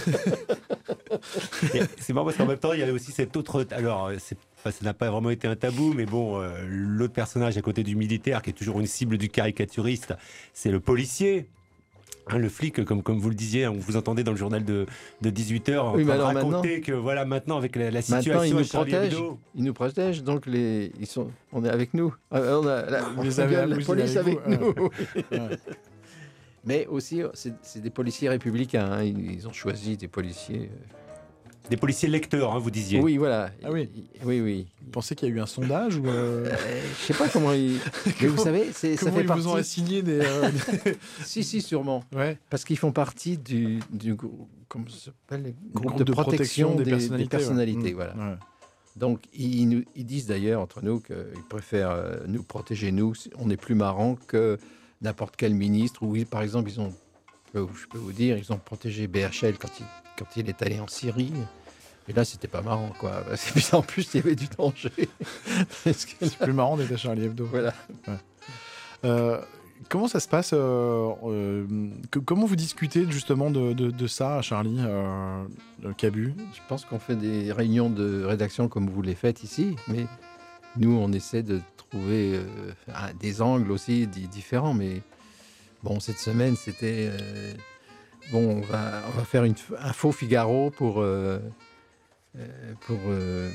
c'est 1.98 2.12
marrant 2.12 2.26
parce 2.26 2.36
qu'en 2.36 2.46
même 2.46 2.58
temps, 2.58 2.72
il 2.72 2.80
y 2.80 2.82
avait 2.82 2.92
aussi 2.92 3.12
cet 3.12 3.36
autre. 3.36 3.66
Alors, 3.72 4.10
ça 4.18 4.70
n'a 4.82 4.94
pas 4.94 5.10
vraiment 5.10 5.30
été 5.30 5.46
un 5.46 5.56
tabou, 5.56 5.92
mais 5.92 6.06
bon, 6.06 6.40
euh, 6.40 6.50
l'autre 6.66 7.12
personnage 7.12 7.58
à 7.58 7.62
côté 7.62 7.82
du 7.82 7.96
militaire, 7.96 8.40
qui 8.42 8.50
est 8.50 8.54
toujours 8.54 8.80
une 8.80 8.86
cible 8.86 9.18
du 9.18 9.28
caricaturiste, 9.28 10.14
c'est 10.52 10.70
le 10.70 10.80
policier. 10.80 11.48
Hein, 12.28 12.38
le 12.38 12.48
flic, 12.48 12.84
comme, 12.84 13.02
comme 13.02 13.18
vous 13.18 13.28
le 13.28 13.34
disiez, 13.34 13.68
on 13.68 13.74
vous 13.74 13.96
entendez 13.96 14.24
dans 14.24 14.30
le 14.30 14.38
journal 14.38 14.64
de, 14.64 14.86
de 15.20 15.30
18h 15.30 15.92
oui, 15.94 16.04
raconter 16.04 16.80
que 16.80 16.92
voilà, 16.92 17.26
maintenant, 17.26 17.58
avec 17.58 17.76
la, 17.76 18.00
situation, 18.00 18.42
il 18.44 18.54
nous 18.54 18.64
protège. 18.64 19.14
Il 19.54 19.64
nous 19.64 19.74
protège, 19.74 20.22
donc 20.22 20.46
les, 20.46 20.90
ils 20.98 21.06
sont, 21.06 21.30
on 21.52 21.64
est 21.64 21.68
avec 21.68 21.92
nous. 21.92 22.14
Euh, 22.32 22.60
on 22.60 22.66
a 22.66 22.82
la, 22.82 23.00
la 23.00 23.02
police 23.10 24.16
avec, 24.16 24.46
nous. 24.46 24.90
Mais 26.64 26.86
aussi, 26.86 27.20
c'est 27.34 27.82
des 27.82 27.90
policiers 27.90 28.30
républicains. 28.30 28.90
Hein. 28.90 29.02
Ils 29.04 29.46
ont 29.46 29.52
choisi 29.52 29.98
des 29.98 30.08
policiers 30.08 30.70
euh, 30.72 31.03
des 31.70 31.76
policiers 31.76 32.08
lecteurs, 32.08 32.52
hein, 32.52 32.58
vous 32.58 32.70
disiez. 32.70 33.00
Oui, 33.00 33.16
voilà. 33.16 33.50
Ah 33.62 33.70
oui. 33.70 33.88
Oui, 34.24 34.40
oui. 34.40 34.66
Vous 34.82 34.90
pensez 34.90 35.14
qu'il 35.14 35.28
y 35.28 35.32
a 35.32 35.34
eu 35.34 35.40
un 35.40 35.46
sondage 35.46 35.96
ou 35.96 36.06
euh... 36.06 36.46
euh 36.46 36.82
je 37.00 37.04
sais 37.06 37.14
pas 37.14 37.28
comment 37.28 37.52
ils. 37.52 37.78
Mais 38.20 38.28
vous 38.28 38.42
savez, 38.42 38.70
c'est 38.72 38.96
ça 38.96 39.10
fait 39.10 39.22
ils 39.22 39.26
partie. 39.26 39.42
vous 39.42 39.48
ont 39.48 39.54
assigné 39.54 40.02
des. 40.02 40.20
Euh, 40.20 40.50
si, 41.24 41.42
si, 41.42 41.62
sûrement. 41.62 42.04
Ouais. 42.14 42.38
Parce 42.50 42.64
qu'ils 42.64 42.78
font 42.78 42.92
partie 42.92 43.38
du, 43.38 43.80
du 43.90 44.14
comment 44.68 44.84
ça 44.88 45.06
s'appelle, 45.06 45.54
groupe, 45.72 46.02
de, 46.02 46.12
protection, 46.12 46.74
des, 46.74 46.84
personnalités. 47.26 47.92
Mmh. 47.92 47.96
voilà. 47.96 48.14
Donc, 48.96 49.20
ils, 49.32 49.68
nous, 49.68 49.84
ils 49.96 50.06
disent 50.06 50.26
d'ailleurs 50.26 50.60
entre 50.60 50.82
nous 50.82 51.00
qu'ils 51.00 51.44
préfèrent 51.48 51.90
euh, 51.90 52.16
nous 52.26 52.42
protéger 52.42 52.92
nous. 52.92 53.14
On 53.38 53.50
est 53.50 53.56
plus 53.56 53.74
marrant 53.74 54.16
que 54.26 54.58
n'importe 55.00 55.34
quel 55.36 55.54
ministre. 55.54 56.02
Ou 56.02 56.16
par 56.26 56.42
exemple, 56.42 56.70
ils 56.70 56.80
ont, 56.80 56.92
je 57.54 57.86
peux 57.86 57.98
vous 57.98 58.12
dire, 58.12 58.36
ils 58.36 58.52
ont 58.52 58.58
protégé 58.58 59.06
BHL 59.06 59.54
quand 59.58 60.36
il 60.36 60.48
est 60.48 60.62
allé 60.62 60.80
en 60.80 60.88
Syrie. 60.88 61.32
Et 62.08 62.12
là, 62.12 62.24
c'était 62.24 62.48
pas 62.48 62.60
marrant, 62.60 62.92
quoi. 62.98 63.22
en 63.72 63.82
plus, 63.82 64.12
il 64.14 64.18
y 64.18 64.20
avait 64.20 64.36
du 64.36 64.46
danger. 64.46 64.92
C'est 65.84 66.38
plus 66.38 66.52
marrant 66.52 66.76
d'être 66.76 66.92
à 66.92 66.96
Charlie 66.96 67.24
Hebdo. 67.24 67.46
Voilà. 67.46 67.72
Euh, 69.04 69.40
comment 69.88 70.06
ça 70.06 70.20
se 70.20 70.28
passe 70.28 70.50
euh, 70.52 71.12
euh, 71.24 71.66
Comment 72.26 72.44
vous 72.44 72.56
discutez 72.56 73.06
justement 73.10 73.50
de, 73.50 74.06
ça, 74.06 74.42
Charlie 74.42 74.80
Cabu? 75.96 76.34
Je 76.52 76.60
pense 76.68 76.84
qu'on 76.84 76.98
fait 76.98 77.16
des 77.16 77.52
réunions 77.52 77.88
de 77.88 78.24
rédaction 78.24 78.68
comme 78.68 78.90
vous 78.90 79.02
les 79.02 79.14
faites 79.14 79.42
ici, 79.42 79.76
mais 79.88 80.06
nous, 80.76 80.98
on 80.98 81.10
essaie 81.12 81.42
de 81.42 81.60
trouver 81.78 82.38
des 83.18 83.40
angles 83.40 83.72
aussi 83.72 84.06
différents. 84.06 84.74
Mais 84.74 85.00
bon, 85.84 86.00
cette 86.00 86.18
semaine, 86.18 86.56
c'était 86.56 87.10
Bon, 88.32 88.56
on 88.56 88.60
va, 88.60 89.02
on 89.08 89.18
va 89.18 89.24
faire 89.24 89.42
un 89.42 89.92
faux 89.92 90.12
Figaro 90.12 90.70
pour, 90.70 91.00
euh, 91.00 91.38
euh, 92.38 92.72
pour, 92.80 92.98
euh, 93.06 93.50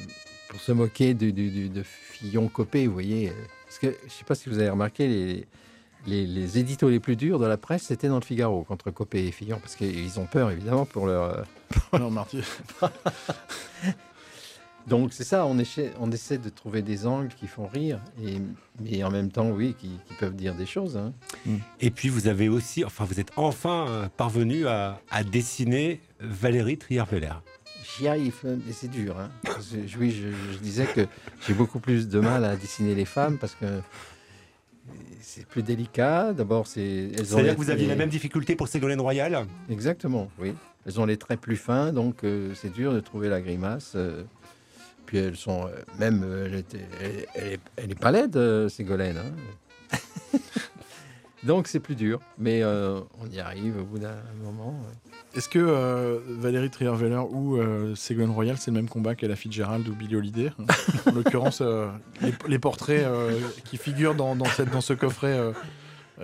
pour 0.50 0.60
se 0.60 0.72
moquer 0.72 1.14
de, 1.14 1.32
de, 1.32 1.84
Fillon 1.84 2.48
Copé, 2.48 2.86
vous 2.88 2.94
voyez. 2.94 3.32
Parce 3.66 3.80
que 3.80 3.88
je 3.88 4.06
ne 4.06 4.10
sais 4.10 4.24
pas 4.26 4.36
si 4.36 4.50
vous 4.50 4.60
avez 4.60 4.70
remarqué, 4.70 5.08
les, 5.08 5.48
les, 6.06 6.28
les, 6.28 6.60
éditos 6.60 6.90
les 6.90 7.00
plus 7.00 7.16
durs 7.16 7.40
de 7.40 7.46
la 7.46 7.58
presse, 7.58 7.84
c'était 7.84 8.08
dans 8.08 8.20
le 8.20 8.24
Figaro, 8.24 8.64
contre 8.64 8.92
Copé 8.92 9.26
et 9.28 9.32
Fillon, 9.32 9.60
parce 9.60 9.76
qu'ils 9.76 10.20
ont 10.20 10.28
peur, 10.28 10.52
évidemment, 10.52 10.86
pour 10.86 11.08
leur... 11.08 11.46
leur 11.94 12.12
martyr. 12.12 12.44
Donc 14.90 15.14
c'est 15.14 15.24
ça, 15.24 15.46
on 15.46 15.60
essaie, 15.60 15.92
on 16.00 16.12
essaie 16.12 16.40
de 16.40 16.50
trouver 16.50 16.82
des 16.82 17.06
angles 17.06 17.34
qui 17.40 17.46
font 17.46 17.68
rire, 17.68 18.00
et, 18.24 18.40
mais 18.82 19.04
en 19.04 19.12
même 19.12 19.30
temps, 19.30 19.50
oui, 19.52 19.76
qui, 19.78 19.92
peuvent 20.20 20.36
dire 20.36 20.56
des 20.56 20.66
choses. 20.66 20.98
Hein. 20.98 21.14
Mm. 21.46 21.58
Et 21.80 21.92
puis 21.92 22.10
vous 22.10 22.28
avez 22.28 22.50
aussi, 22.50 22.84
enfin 22.84 23.06
vous 23.06 23.20
êtes 23.20 23.32
enfin 23.36 23.88
euh, 23.88 24.08
parvenu 24.18 24.68
à, 24.68 25.00
dessiner 25.32 26.02
Valérie 26.20 26.78
Trier-Veller. 26.78 27.36
J'y 27.98 28.08
arrive, 28.08 28.36
mais 28.44 28.74
c'est 28.74 28.88
dur. 28.88 29.16
Hein. 29.20 29.30
oui, 30.00 30.12
je, 30.12 30.58
disais 30.58 30.86
que 30.86 31.06
j'ai 31.46 31.54
beaucoup 31.54 31.80
plus 31.80 32.08
de 32.08 32.20
mal 32.20 32.44
à 32.44 32.56
dessiner 32.56 32.96
les 32.96 33.06
femmes 33.06 33.38
parce 33.38 33.54
que 33.54 33.82
c'est 35.22 35.46
plus 35.46 35.62
délicat. 35.62 36.34
D'abord, 36.34 36.66
c'est. 36.66 37.12
C'est-à-dire 37.16 37.54
que 37.54 37.62
vous 37.62 37.70
aviez 37.70 37.88
la 37.88 37.96
même 37.96 38.10
difficulté 38.10 38.56
pour 38.56 38.68
Ségolène 38.68 39.02
Royal? 39.02 39.46
Exactement, 39.70 40.30
oui. 40.40 40.54
Elles 40.86 41.00
ont 41.00 41.06
les 41.06 41.18
traits 41.18 41.40
plus 41.40 41.58
fins, 41.58 41.92
donc 41.92 42.24
euh, 42.24 42.54
c'est 42.56 42.74
dur 42.74 42.94
de 42.94 43.00
trouver 43.00 43.30
la 43.30 43.42
grimace. 43.42 43.94
Euh, 43.96 44.24
puis 45.10 45.18
elles 45.18 45.36
sont 45.36 45.66
euh, 45.66 45.72
même, 45.98 46.22
euh, 46.24 46.46
elle, 46.46 46.54
était, 46.54 46.86
elle, 47.34 47.58
elle, 47.78 47.92
est, 47.92 48.00
pas 48.00 48.12
laide, 48.12 48.38
euh, 48.38 48.70
Ségolène. 48.70 49.18
Hein. 49.18 49.98
Donc 51.44 51.68
c'est 51.68 51.80
plus 51.80 51.96
dur, 51.96 52.20
mais 52.38 52.64
on 52.64 53.28
y 53.32 53.40
arrive 53.40 53.78
au 53.80 53.86
bout 53.86 53.98
d'un 53.98 54.22
moment. 54.44 54.76
Est-ce 55.34 55.48
que 55.48 56.22
Valérie 56.28 56.70
Trierweiler 56.70 57.22
ou 57.32 57.58
Ségolène 57.96 58.32
Royal, 58.32 58.58
c'est 58.58 58.72
le 58.72 58.76
même 58.76 58.90
combat 58.90 59.16
qu'Ella 59.16 59.38
Fitzgerald 59.38 59.88
ou 59.88 59.96
Billy 59.96 60.18
Holiday 60.18 60.52
En 61.08 61.12
l'occurrence, 61.12 61.64
les, 62.48 62.60
portraits 62.60 63.08
qui 63.64 63.78
figurent 63.78 64.16
dans, 64.16 64.36
dans, 64.36 64.46
cette, 64.46 64.70
dans 64.70 64.82
ce 64.82 64.92
coffret 64.92 65.40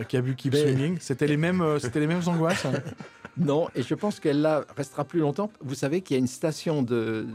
Kabu 0.10 0.36
Keep 0.36 0.54
Swinging, 0.54 0.98
c'était 1.00 1.28
les, 1.28 1.38
mêmes, 1.38 1.80
c'était 1.80 2.02
les 2.02 2.08
mêmes 2.08 2.28
angoisses 2.28 2.68
Non, 3.38 3.70
et 3.74 3.84
je 3.84 3.96
pense 3.96 4.20
qu'elle 4.20 4.42
là 4.42 4.66
restera 4.76 5.06
plus 5.06 5.22
longtemps. 5.22 5.50
Vous 5.62 5.76
savez 5.76 6.02
qu'il 6.02 6.16
y 6.16 6.18
a 6.18 6.20
une 6.20 6.28
station 6.28 6.84
de, 6.84 7.26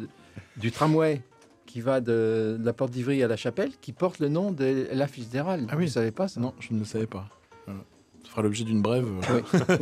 du 0.59 0.71
tramway 0.71 1.23
qui 1.71 1.81
va 1.81 2.01
de, 2.01 2.59
la 2.61 2.73
porte 2.73 2.91
d'Ivry 2.91 3.23
à 3.23 3.29
la 3.29 3.37
chapelle, 3.37 3.71
qui 3.81 3.93
porte 3.93 4.19
le 4.19 4.29
nom 4.29 4.51
de 4.51 4.89
la 4.93 5.07
Fitzgerald. 5.07 5.69
Ah 5.71 5.77
oui, 5.77 5.87
vous 5.87 5.93
savez 5.93 6.11
pas 6.11 6.27
ça 6.27 6.41
Non, 6.41 6.53
je 6.59 6.75
ne 6.75 6.81
le 6.81 6.85
savais 6.85 7.07
pas. 7.07 7.29
Ça 7.67 8.31
fera 8.31 8.43
l'objet 8.43 8.65
d'une 8.65 8.83
brève 8.83 9.07
euh, 9.31 9.77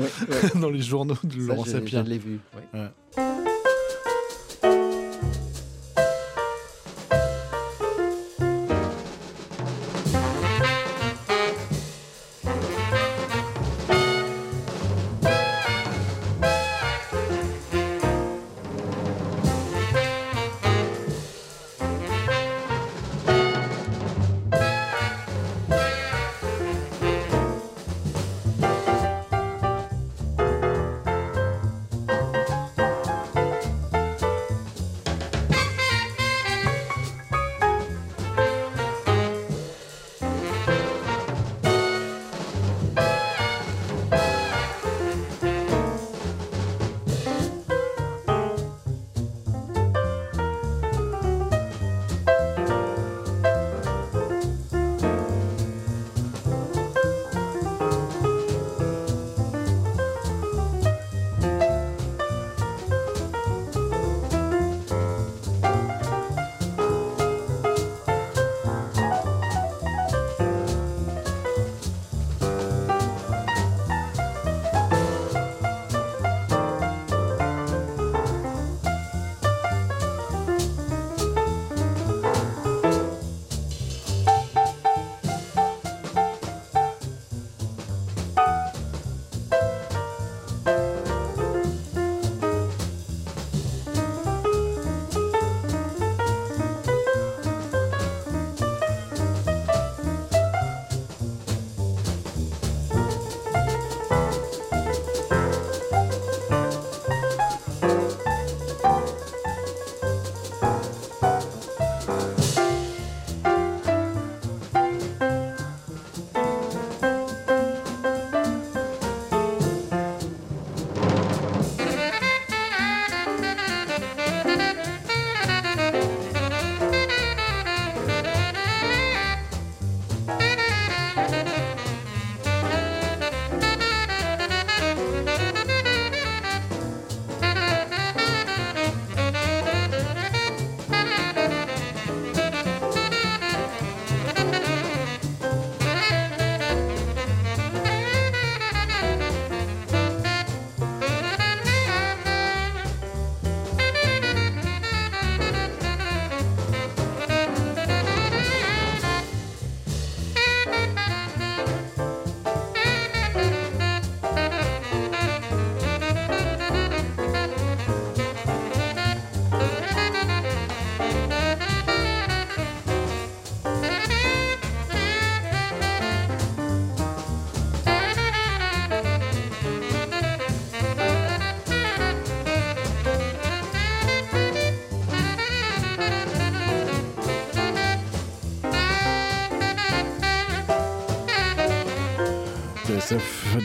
dans 0.61 0.71
les 0.71 0.83
journaux 0.83 1.17
de 1.25 1.47
Laurent 1.47 1.65
Sapien. 1.65 2.05
Je 2.05 2.11
l'ai 2.11 2.19
vu. 2.19 2.41
TSF 2.75 3.58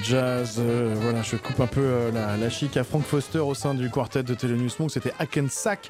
Jazz. 0.04 0.58
Euh, 0.60 0.94
voilà, 1.00 1.22
je 1.22 1.38
coupe 1.38 1.60
un 1.62 1.68
peu 1.68 1.82
euh, 1.82 2.12
la, 2.12 2.50
chic 2.50 2.76
à 2.76 2.84
Frank 2.84 3.04
Foster 3.04 3.40
au 3.40 3.54
sein 3.54 3.74
du 3.74 3.90
quartet 3.90 4.22
de 4.22 4.34
Thelonious 4.34 4.72
Monk. 4.80 4.92
C'était 4.92 5.14
Hackensack. 5.18 5.90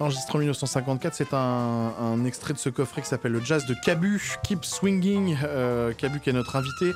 Enregistré 0.00 0.36
en 0.36 0.40
1954, 0.40 1.14
c'est 1.14 1.32
un, 1.32 2.24
extrait 2.24 2.54
de 2.54 2.58
ce 2.58 2.68
coffret 2.68 3.02
qui 3.02 3.08
s'appelle 3.08 3.32
le 3.32 3.40
jazz 3.40 3.64
de 3.66 3.74
Cabu, 3.84 4.20
Keep 4.42 4.64
Swinging. 4.64 5.36
Euh, 5.44 5.92
Cabu 5.92 6.18
qui 6.18 6.30
est 6.30 6.32
notre 6.32 6.56
invité. 6.56 6.92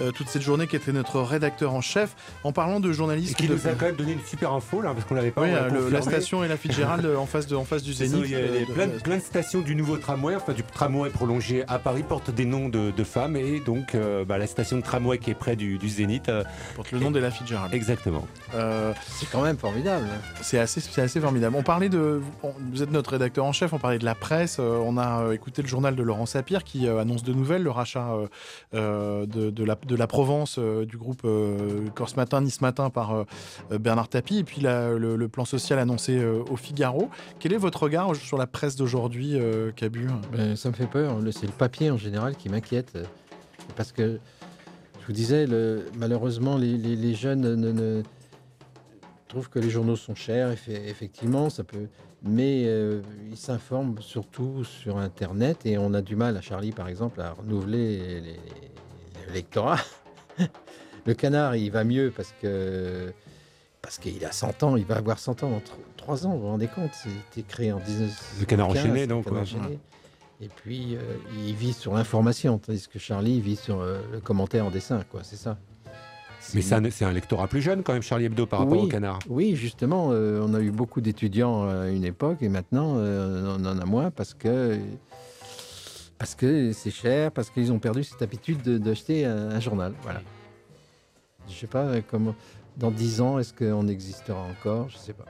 Euh, 0.00 0.12
toute 0.12 0.28
cette 0.28 0.42
journée, 0.42 0.66
qui 0.66 0.76
était 0.76 0.92
notre 0.92 1.20
rédacteur 1.20 1.74
en 1.74 1.80
chef, 1.80 2.14
en 2.44 2.52
parlant 2.52 2.80
de 2.80 2.92
journalisme. 2.92 3.34
qui 3.34 3.48
nous 3.48 3.66
a 3.66 3.70
quand 3.70 3.86
même 3.86 3.96
donné 3.96 4.12
une 4.12 4.24
super 4.24 4.52
info, 4.52 4.80
là, 4.80 4.92
parce 4.94 5.04
qu'on 5.04 5.14
l'avait 5.14 5.30
pas. 5.30 5.42
Oui, 5.42 5.50
la 5.90 6.02
station 6.02 6.44
et 6.44 6.48
la 6.48 6.56
Fitzgerald 6.56 7.04
en 7.06 7.26
face, 7.26 7.46
de, 7.46 7.56
en 7.56 7.64
face 7.64 7.82
du 7.82 7.92
Zénith. 7.92 8.24
Il 8.24 8.30
y 8.30 8.34
a 8.34 8.38
euh, 8.38 8.64
plein, 9.02 9.16
de, 9.16 9.22
stations 9.22 9.60
du 9.60 9.74
nouveau 9.74 9.96
tramway, 9.96 10.36
enfin 10.36 10.52
du 10.52 10.62
tramway 10.62 11.10
prolongé 11.10 11.64
à 11.66 11.78
Paris, 11.78 12.04
portent 12.08 12.30
des 12.30 12.44
noms 12.44 12.68
de, 12.68 13.04
femmes, 13.04 13.36
et 13.36 13.60
donc 13.60 13.94
euh, 13.94 14.24
bah, 14.24 14.38
la 14.38 14.46
station 14.46 14.76
de 14.76 14.82
tramway 14.82 15.18
qui 15.18 15.30
est 15.30 15.34
près 15.34 15.56
du, 15.56 15.78
Zénith. 15.88 16.30
porte 16.76 16.92
le 16.92 17.00
nom 17.00 17.10
de 17.10 17.18
la 17.18 17.30
Fitzgerald. 17.30 17.74
Exactement. 17.74 18.26
c'est 18.52 19.30
quand 19.30 19.42
même 19.42 19.58
formidable. 19.58 20.06
C'est 20.42 20.58
assez, 20.58 20.80
assez 21.00 21.20
formidable. 21.20 21.56
On 21.56 21.62
parlait 21.62 21.88
de. 21.88 22.20
vous 22.42 22.82
êtes 22.82 22.90
notre 22.90 23.10
rédacteur 23.10 23.44
en 23.44 23.52
chef, 23.52 23.72
on 23.72 23.78
parlait 23.78 23.98
de 23.98 24.04
la 24.04 24.14
presse, 24.14 24.58
on 24.58 24.96
a 24.98 25.32
écouté 25.34 25.62
le 25.62 25.68
journal 25.68 25.96
de 25.96 26.02
Laurent 26.02 26.26
Sapir 26.26 26.64
qui 26.64 26.88
annonce 26.88 27.22
de 27.22 27.32
nouvelles, 27.32 27.62
le 27.62 27.70
rachat 27.70 28.08
de, 28.72 29.26
de, 29.26 29.64
la, 29.64 29.76
de 29.88 29.96
la 29.96 30.06
Provence 30.06 30.56
euh, 30.58 30.84
du 30.84 30.96
groupe 30.96 31.22
euh, 31.24 31.88
Corse 31.94 32.16
Matin, 32.16 32.40
Nice 32.42 32.60
Matin 32.60 32.90
par 32.90 33.12
euh, 33.12 33.24
Bernard 33.78 34.08
Tapie, 34.08 34.38
et 34.38 34.44
puis 34.44 34.60
le, 34.62 35.26
plan 35.26 35.44
social 35.44 35.78
annoncé 35.78 36.24
au 36.24 36.56
Figaro. 36.56 37.10
Quel 37.38 37.52
est 37.52 37.58
votre 37.58 37.82
regard 37.82 38.14
sur 38.16 38.38
la 38.38 38.46
presse 38.46 38.76
d'aujourd'hui, 38.76 39.38
Cabu? 39.76 40.08
Ben, 40.32 40.56
Ça 40.56 40.70
me 40.70 40.74
fait 40.74 40.86
peur. 40.86 41.18
C'est 41.32 41.46
le 41.46 41.52
papier 41.52 41.90
en 41.90 41.98
général 41.98 42.34
qui 42.34 42.48
m'inquiète. 42.48 42.96
Parce 43.76 43.92
que, 43.92 44.18
je 45.00 45.06
vous 45.06 45.12
disais, 45.12 45.46
le, 45.46 45.84
malheureusement, 45.96 46.56
les, 46.56 47.14
jeunes 47.14 47.54
ne, 47.54 48.02
trouvent 49.28 49.50
que 49.50 49.58
les 49.58 49.68
journaux 49.68 49.96
sont 49.96 50.14
chers. 50.14 50.50
Effectivement, 50.68 51.50
ça 51.50 51.64
peut 51.64 51.88
mais 52.22 52.62
ils 53.30 53.36
s'informent 53.36 54.00
surtout 54.00 54.64
sur 54.64 54.96
Internet 54.96 55.66
et 55.66 55.78
on 55.78 55.94
a 55.94 56.00
du 56.00 56.16
mal, 56.16 56.36
à 56.36 56.40
Charlie 56.40 56.72
par 56.72 56.88
exemple, 56.88 57.20
à 57.20 57.32
renouveler 57.32 58.22
l'électorat. 59.28 59.80
le 61.06 61.14
canard, 61.14 61.56
il 61.56 61.70
va 61.70 61.84
mieux 61.84 62.12
parce 62.14 62.34
que 62.40 63.12
parce 63.82 63.98
qu'il 63.98 64.24
a 64.24 64.32
100 64.32 64.62
ans, 64.64 64.76
il 64.76 64.84
va 64.84 64.96
avoir 64.96 65.18
100 65.18 65.44
ans 65.44 65.50
dans 65.50 65.62
3 65.96 66.26
ans, 66.26 66.32
vous 66.32 66.40
vous 66.40 66.48
rendez 66.48 66.66
compte? 66.66 66.90
C'était 66.92 67.46
créé 67.46 67.72
en 67.72 67.78
19... 67.78 68.36
Le 68.40 68.44
canard 68.44 68.68
enchaîné, 68.68 69.06
donc. 69.06 69.26
Et 70.40 70.48
puis, 70.48 70.94
euh, 70.94 71.00
il 71.46 71.54
vit 71.54 71.72
sur 71.72 71.94
l'information, 71.94 72.58
tandis 72.58 72.86
que 72.86 72.98
Charlie 72.98 73.40
vit 73.40 73.56
sur 73.56 73.80
euh, 73.80 73.98
le 74.12 74.20
commentaire 74.20 74.66
en 74.66 74.70
dessin, 74.70 75.02
quoi, 75.10 75.20
c'est 75.24 75.36
ça. 75.36 75.58
Mais 76.54 76.62
c'est 76.62 77.04
un, 77.04 77.12
lectorat 77.12 77.48
plus 77.48 77.60
jeune 77.60 77.82
quand 77.82 77.92
même, 77.92 78.02
Charlie 78.02 78.26
Hebdo, 78.26 78.46
par 78.46 78.60
rapport 78.60 78.80
au 78.80 78.86
canard. 78.86 79.18
Oui, 79.28 79.56
justement, 79.56 80.10
euh, 80.12 80.40
on 80.44 80.54
a 80.54 80.60
eu 80.60 80.70
beaucoup 80.70 81.00
d'étudiants 81.00 81.68
à 81.68 81.88
une 81.88 82.04
époque 82.04 82.38
et 82.42 82.48
maintenant 82.48 82.94
on 82.94 83.64
en 83.64 83.78
a 83.78 83.84
moins 83.84 84.12
parce 84.12 84.34
que 84.34 84.78
parce 86.18 86.34
que 86.34 86.72
c'est 86.72 86.90
cher, 86.90 87.30
parce 87.30 87.50
qu'ils 87.50 87.72
ont 87.72 87.78
perdu 87.78 88.04
cette 88.04 88.22
habitude 88.22 88.62
d'acheter 88.62 89.24
un, 89.24 89.60
journal. 89.60 89.94
Voilà. 90.02 90.20
Je 91.48 91.54
sais 91.54 91.66
pas 91.66 91.84
euh, 91.84 92.00
comment. 92.08 92.34
Dans 92.76 92.90
dix 92.90 93.20
ans, 93.20 93.38
est-ce 93.38 93.52
qu'on 93.52 93.88
existera 93.88 94.40
encore? 94.40 94.88
Je 94.88 94.98
sais 94.98 95.12
pas. 95.12 95.24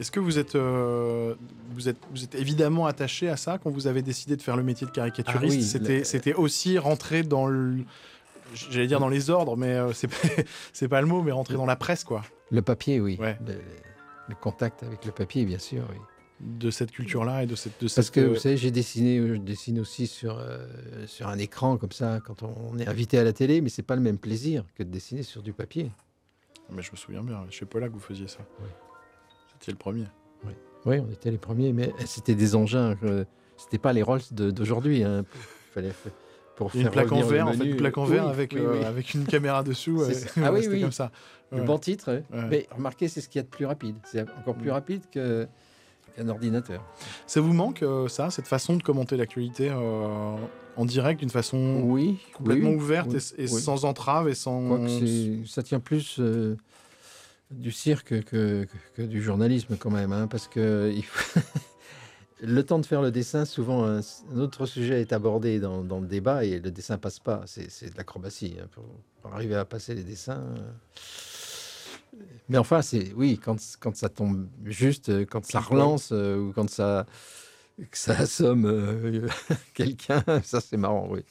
Est-ce 0.00 0.10
que 0.10 0.18
vous 0.18 0.38
êtes, 0.38 0.54
euh, 0.54 1.34
vous 1.72 1.88
êtes, 1.88 1.98
vous 2.10 2.24
êtes 2.24 2.34
évidemment 2.34 2.86
attaché 2.86 3.28
à 3.28 3.36
ça 3.36 3.58
quand 3.58 3.70
vous 3.70 3.86
avez 3.86 4.02
décidé 4.02 4.36
de 4.36 4.42
faire 4.42 4.56
le 4.56 4.62
métier 4.62 4.86
de 4.86 4.92
caricaturiste? 4.92 5.58
Ah 5.60 5.78
C'était, 5.78 6.04
c'était 6.04 6.34
aussi 6.34 6.78
rentrer 6.78 7.22
dans 7.22 7.46
le, 7.46 7.84
j'allais 8.54 8.86
dire 8.86 8.98
dans 8.98 9.08
les 9.08 9.28
ordres, 9.28 9.56
mais 9.56 9.74
euh, 9.74 9.92
c'est 9.92 10.10
c'est 10.72 10.88
pas 10.88 11.00
le 11.00 11.06
mot, 11.06 11.22
mais 11.22 11.32
rentrer 11.32 11.54
dans 11.54 11.66
la 11.66 11.76
presse, 11.76 12.02
quoi. 12.02 12.22
Le 12.50 12.62
papier, 12.62 13.00
oui. 13.00 13.18
le, 13.18 14.34
contact 14.40 14.82
avec 14.82 15.04
le 15.04 15.12
papier, 15.12 15.44
bien 15.44 15.58
sûr, 15.58 15.84
oui 15.90 15.98
de 16.40 16.70
cette 16.70 16.90
culture-là 16.90 17.42
et 17.42 17.46
de 17.46 17.54
cette. 17.54 17.82
De 17.82 17.88
Parce 17.94 18.10
que 18.10 18.20
vous 18.20 18.36
savez, 18.36 18.56
j'ai 18.56 18.70
dessiné, 18.70 19.18
je 19.18 19.34
dessine 19.34 19.80
aussi 19.80 20.06
sur, 20.06 20.38
euh, 20.38 20.66
sur 21.06 21.28
un 21.28 21.38
écran 21.38 21.76
comme 21.76 21.92
ça 21.92 22.20
quand 22.24 22.42
on 22.42 22.78
est 22.78 22.88
invité 22.88 23.18
à 23.18 23.24
la 23.24 23.32
télé, 23.32 23.60
mais 23.60 23.68
c'est 23.68 23.82
pas 23.82 23.96
le 23.96 24.02
même 24.02 24.18
plaisir 24.18 24.64
que 24.74 24.82
de 24.82 24.88
dessiner 24.88 25.22
sur 25.22 25.42
du 25.42 25.52
papier. 25.52 25.90
Mais 26.72 26.82
je 26.82 26.92
me 26.92 26.96
souviens 26.96 27.22
bien, 27.22 27.44
chez 27.50 27.66
Paula 27.66 27.88
que 27.88 27.94
vous 27.94 28.00
faisiez 28.00 28.28
ça. 28.28 28.38
Oui. 28.60 28.68
C'était 29.52 29.72
le 29.72 29.78
premier. 29.78 30.06
Oui. 30.44 30.52
oui, 30.86 31.00
on 31.00 31.10
était 31.10 31.30
les 31.30 31.38
premiers, 31.38 31.72
mais 31.72 31.92
c'était 32.06 32.34
des 32.34 32.54
engins. 32.54 32.96
Euh, 33.02 33.24
c'était 33.56 33.78
pas 33.78 33.92
les 33.92 34.02
Rolls 34.02 34.22
d'aujourd'hui. 34.30 35.02
Hein. 35.02 35.24
Fallait 35.74 35.92
pour 36.56 36.74
une 36.74 36.90
plaque 36.90 37.12
en 37.12 37.22
verre, 37.22 37.48
en 37.48 37.52
fait, 37.54 37.64
une 37.64 37.76
plaque 37.76 37.96
en 37.96 38.04
verre 38.04 38.28
avec, 38.28 38.54
euh, 38.54 38.82
avec 38.84 39.14
une 39.14 39.24
caméra 39.24 39.62
dessous. 39.62 40.02
ah 40.42 40.52
oui, 40.52 40.66
oui. 40.68 40.80
comme 40.82 40.92
ça. 40.92 41.10
Le 41.52 41.62
bon 41.62 41.78
titre. 41.78 42.22
Mais 42.50 42.68
remarquez, 42.70 43.08
c'est 43.08 43.20
ce 43.20 43.28
qu'il 43.28 43.38
y 43.38 43.40
a 43.40 43.42
de 43.44 43.48
plus 43.48 43.66
rapide. 43.66 43.96
C'est 44.04 44.22
encore 44.38 44.54
plus 44.54 44.68
mm. 44.68 44.72
rapide 44.72 45.02
que 45.10 45.48
un 46.18 46.28
ordinateur. 46.28 46.84
Ça 47.26 47.40
vous 47.40 47.52
manque 47.52 47.82
euh, 47.82 48.08
ça, 48.08 48.30
cette 48.30 48.46
façon 48.46 48.76
de 48.76 48.82
commenter 48.82 49.16
l'actualité 49.16 49.70
euh, 49.70 50.36
en 50.76 50.84
direct 50.84 51.20
d'une 51.20 51.30
façon 51.30 51.82
oui, 51.84 52.18
complètement 52.34 52.70
ouverte 52.70 53.14
et, 53.36 53.46
sans 53.46 53.84
entrave 53.84 54.28
et 54.28 54.34
sans. 54.34 54.86
ça 55.46 55.62
tient 55.62 55.80
plus 55.80 56.18
euh, 56.18 56.56
du 57.50 57.72
cirque 57.72 58.22
que, 58.24 58.66
du 58.98 59.22
journalisme 59.22 59.76
quand 59.76 59.90
même, 59.90 60.12
hein, 60.12 60.26
parce 60.26 60.48
que 60.48 60.94
le 62.42 62.62
temps 62.62 62.78
de 62.78 62.86
faire 62.86 63.02
le 63.02 63.10
dessin, 63.10 63.44
souvent 63.44 63.84
un, 63.84 64.00
autre 64.36 64.66
sujet 64.66 65.00
est 65.00 65.12
abordé 65.12 65.60
dans, 65.60 65.82
le 66.00 66.06
débat 66.06 66.44
et 66.44 66.60
le 66.60 66.70
dessin 66.70 66.98
passe 66.98 67.18
pas. 67.18 67.42
C'est 67.46 67.92
de 67.92 67.96
l'acrobatie 67.96 68.56
hein, 68.60 68.66
pour, 68.72 69.32
arriver 69.32 69.56
à 69.56 69.64
passer 69.64 69.94
les 69.94 70.04
dessins. 70.04 70.42
Mais 72.48 72.58
enfin, 72.58 72.82
c'est 72.82 73.12
oui, 73.14 73.38
quand, 73.42 73.56
quand 73.78 73.96
ça 73.96 74.08
tombe 74.08 74.48
juste, 74.64 75.08
euh, 75.08 75.24
quand 75.24 75.44
ça 75.44 75.60
relance 75.60 76.10
euh, 76.12 76.36
ou 76.36 76.52
quand 76.52 76.68
ça, 76.68 77.06
ça 77.92 78.18
assomme 78.18 78.66
euh, 78.66 79.28
quelqu'un, 79.74 80.24
ça 80.42 80.60
c'est 80.60 80.76
marrant, 80.76 81.08
oui. 81.10 81.24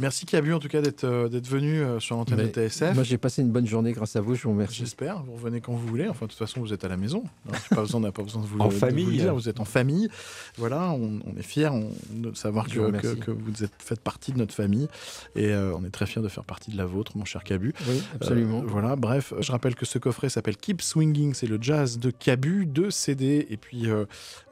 Merci 0.00 0.26
Cabu 0.26 0.52
en 0.52 0.60
tout 0.60 0.68
cas 0.68 0.80
d'être 0.80 1.02
euh, 1.02 1.28
venu 1.28 1.80
euh, 1.80 1.98
sur 1.98 2.16
l'antenne 2.16 2.38
de 2.38 2.46
TSF. 2.46 2.94
Moi 2.94 3.02
j'ai 3.02 3.18
passé 3.18 3.42
une 3.42 3.50
bonne 3.50 3.66
journée 3.66 3.92
grâce 3.92 4.14
à 4.14 4.20
vous, 4.20 4.36
je 4.36 4.44
vous 4.44 4.50
remercie. 4.50 4.76
J'espère, 4.76 5.24
vous 5.24 5.32
revenez 5.32 5.60
quand 5.60 5.72
vous 5.72 5.86
voulez. 5.88 6.08
Enfin 6.08 6.26
de 6.26 6.30
toute 6.30 6.38
façon 6.38 6.60
vous 6.60 6.72
êtes 6.72 6.84
à 6.84 6.88
la 6.88 6.96
maison. 6.96 7.24
Hein. 7.48 7.56
pas 7.70 7.80
besoin, 7.80 7.98
on 7.98 8.04
n'a 8.04 8.12
pas 8.12 8.22
besoin 8.22 8.42
de 8.42 8.46
vous, 8.46 8.60
en 8.60 8.70
famille. 8.70 9.04
Vous, 9.04 9.10
dire. 9.10 9.34
vous 9.34 9.48
êtes 9.48 9.58
en 9.58 9.64
famille. 9.64 10.08
Voilà, 10.56 10.92
on, 10.92 11.18
est 11.36 11.42
fiers 11.42 11.70
de 12.10 12.32
savoir 12.34 12.68
que, 12.68 12.90
que, 13.16 13.30
vous 13.32 13.64
êtes, 13.64 13.72
faites 13.78 14.00
partie 14.00 14.32
de 14.32 14.38
notre 14.38 14.54
famille 14.54 14.88
et 15.34 15.48
euh, 15.48 15.74
on 15.76 15.84
est 15.84 15.90
très 15.90 16.06
fiers 16.06 16.22
de 16.22 16.28
faire 16.28 16.44
partie 16.44 16.70
de 16.70 16.76
la 16.76 16.86
vôtre, 16.86 17.16
mon 17.16 17.24
cher 17.24 17.42
Cabu. 17.42 17.74
Oui, 17.88 18.00
absolument. 18.14 18.62
voilà, 18.64 18.94
bref, 18.94 19.34
je 19.40 19.50
rappelle 19.50 19.74
que 19.74 19.84
ce 19.84 19.98
coffret 19.98 20.28
s'appelle 20.28 20.56
Keep 20.56 20.80
Swinging, 20.80 21.34
c'est 21.34 21.48
le 21.48 21.58
jazz 21.60 21.98
de 21.98 22.10
Cabu, 22.10 22.66
deux 22.66 22.92
CD 22.92 23.48
et 23.50 23.56
puis 23.56 23.88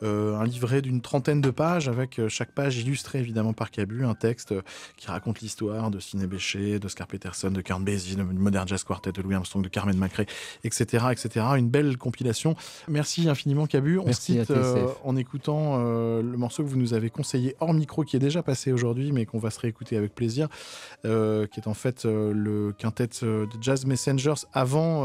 un 0.02 0.44
livret 0.44 0.82
d'une 0.82 1.02
trentaine 1.02 1.40
de 1.40 1.50
pages 1.50 1.88
avec 1.88 2.20
chaque 2.28 2.52
page 2.52 2.78
illustrée 2.78 3.20
évidemment 3.20 3.52
par 3.52 3.70
Cabu, 3.70 4.04
un 4.04 4.14
texte 4.14 4.52
qui 4.96 5.06
raconte 5.06 5.35
l'histoire 5.40 5.90
de 5.90 5.98
Sidney 6.00 6.26
Bechet, 6.26 6.78
d'Oscar 6.78 7.06
Peterson, 7.06 7.50
de 7.50 7.60
Kurt 7.60 7.82
Basie, 7.82 8.16
de 8.16 8.22
Modern 8.22 8.66
Jazz 8.66 8.84
Quartet, 8.84 9.12
de 9.12 9.22
Louis 9.22 9.34
Armstrong, 9.34 9.62
de 9.62 9.68
Carmen 9.68 9.96
McRae, 9.96 10.26
etc., 10.64 11.06
etc. 11.10 11.46
Une 11.56 11.68
belle 11.68 11.96
compilation. 11.96 12.56
Merci 12.88 13.28
infiniment, 13.28 13.66
Cabu. 13.66 13.98
On 13.98 14.12
se 14.12 14.20
quitte 14.20 14.50
euh, 14.50 14.88
en 15.04 15.16
écoutant 15.16 15.78
euh, 15.78 16.22
le 16.22 16.36
morceau 16.36 16.62
que 16.62 16.68
vous 16.68 16.76
nous 16.76 16.94
avez 16.94 17.10
conseillé 17.10 17.56
hors 17.60 17.74
micro, 17.74 18.04
qui 18.04 18.16
est 18.16 18.20
déjà 18.20 18.42
passé 18.42 18.72
aujourd'hui, 18.72 19.12
mais 19.12 19.26
qu'on 19.26 19.38
va 19.38 19.50
se 19.50 19.60
réécouter 19.60 19.96
avec 19.96 20.14
plaisir, 20.14 20.48
euh, 21.04 21.46
qui 21.46 21.60
est 21.60 21.68
en 21.68 21.74
fait 21.74 22.04
le 22.04 22.72
quintet 22.76 23.08
de 23.22 23.48
Jazz 23.60 23.86
Messengers 23.86 24.46
avant, 24.52 25.04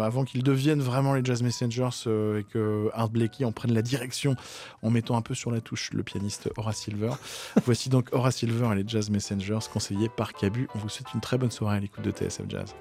avant 0.00 0.24
qu'ils 0.24 0.42
deviennent 0.42 0.80
vraiment 0.80 1.14
les 1.14 1.24
Jazz 1.24 1.42
Messengers 1.42 1.90
et 2.06 2.44
que 2.44 2.88
Art 2.92 3.10
Blakey 3.10 3.44
en 3.44 3.52
prenne 3.52 3.72
la 3.72 3.82
direction 3.82 4.36
en 4.82 4.90
mettant 4.90 5.16
un 5.16 5.22
peu 5.22 5.34
sur 5.34 5.50
la 5.50 5.60
touche 5.60 5.90
le 5.92 6.02
pianiste 6.02 6.50
Horace 6.56 6.78
Silver. 6.78 7.12
Voici 7.64 7.88
donc 7.88 8.08
Horace 8.12 8.36
Silver 8.36 8.68
et 8.72 8.76
les 8.76 8.84
Jazz 8.86 9.10
Messengers 9.10 9.69
conseillés 9.72 10.08
par 10.08 10.32
Cabu. 10.32 10.68
On 10.74 10.78
vous 10.78 10.88
souhaite 10.88 11.12
une 11.14 11.20
très 11.20 11.38
bonne 11.38 11.50
soirée 11.50 11.76
à 11.76 11.80
l'écoute 11.80 12.04
de 12.04 12.10
TSF 12.10 12.42
Jazz. 12.48 12.74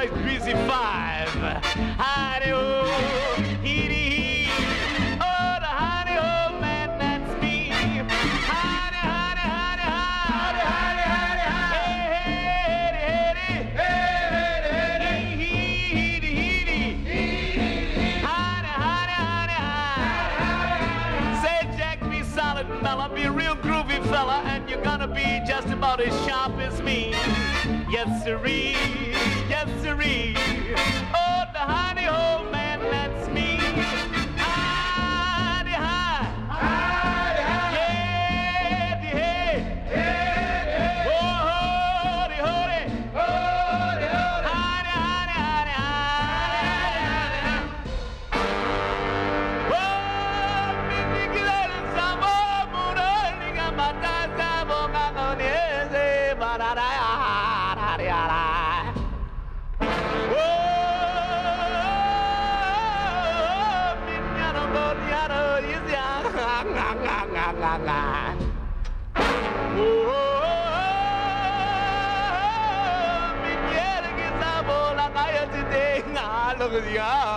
right 0.00 0.24
busy 0.24 0.52
five. 0.66 1.28
honey, 1.98 2.50
ho, 2.52 2.86
hee 3.62 3.86
hee. 3.92 4.48
Oh, 5.20 5.58
the 5.60 5.72
honey 5.80 6.14
ho 6.14 6.58
man, 6.58 6.98
that's 6.98 7.42
me. 7.42 7.68
honey, 7.68 8.08
honey, 8.48 9.44
honey, 9.52 9.88
honey, 9.92 10.24
honey, 10.32 10.64
honey, 10.72 11.04
honey, 11.12 11.44
honey, 11.52 11.76
Hey, 11.76 12.00
heady, 12.16 13.02
heady. 13.12 13.50
Hey, 13.76 14.00
honey, 14.32 14.72
honey, 14.72 15.20
honey, 16.40 16.88
honey, 18.24 18.72
honey, 18.80 19.16
honey, 19.20 19.60
honey. 20.80 21.42
Say, 21.42 21.76
Jack, 21.76 21.98
be 22.08 22.22
solid, 22.22 22.66
fella. 22.80 23.10
Be 23.14 23.24
a 23.24 23.32
real 23.32 23.54
groovy 23.56 24.02
fella, 24.08 24.40
and 24.46 24.66
you're 24.66 24.82
gonna 24.82 25.08
be 25.08 25.42
just 25.46 25.68
about 25.68 26.00
as 26.00 26.14
sharp 26.26 26.58
as 26.58 26.80
me. 26.80 27.10
Yes, 27.90 28.24
sirree. 28.24 28.76
Oh, 30.02 31.44
the 31.52 31.58
honey 31.58 32.04
hole 32.04 32.39
diga, 76.80 77.04
ah, 77.04 77.29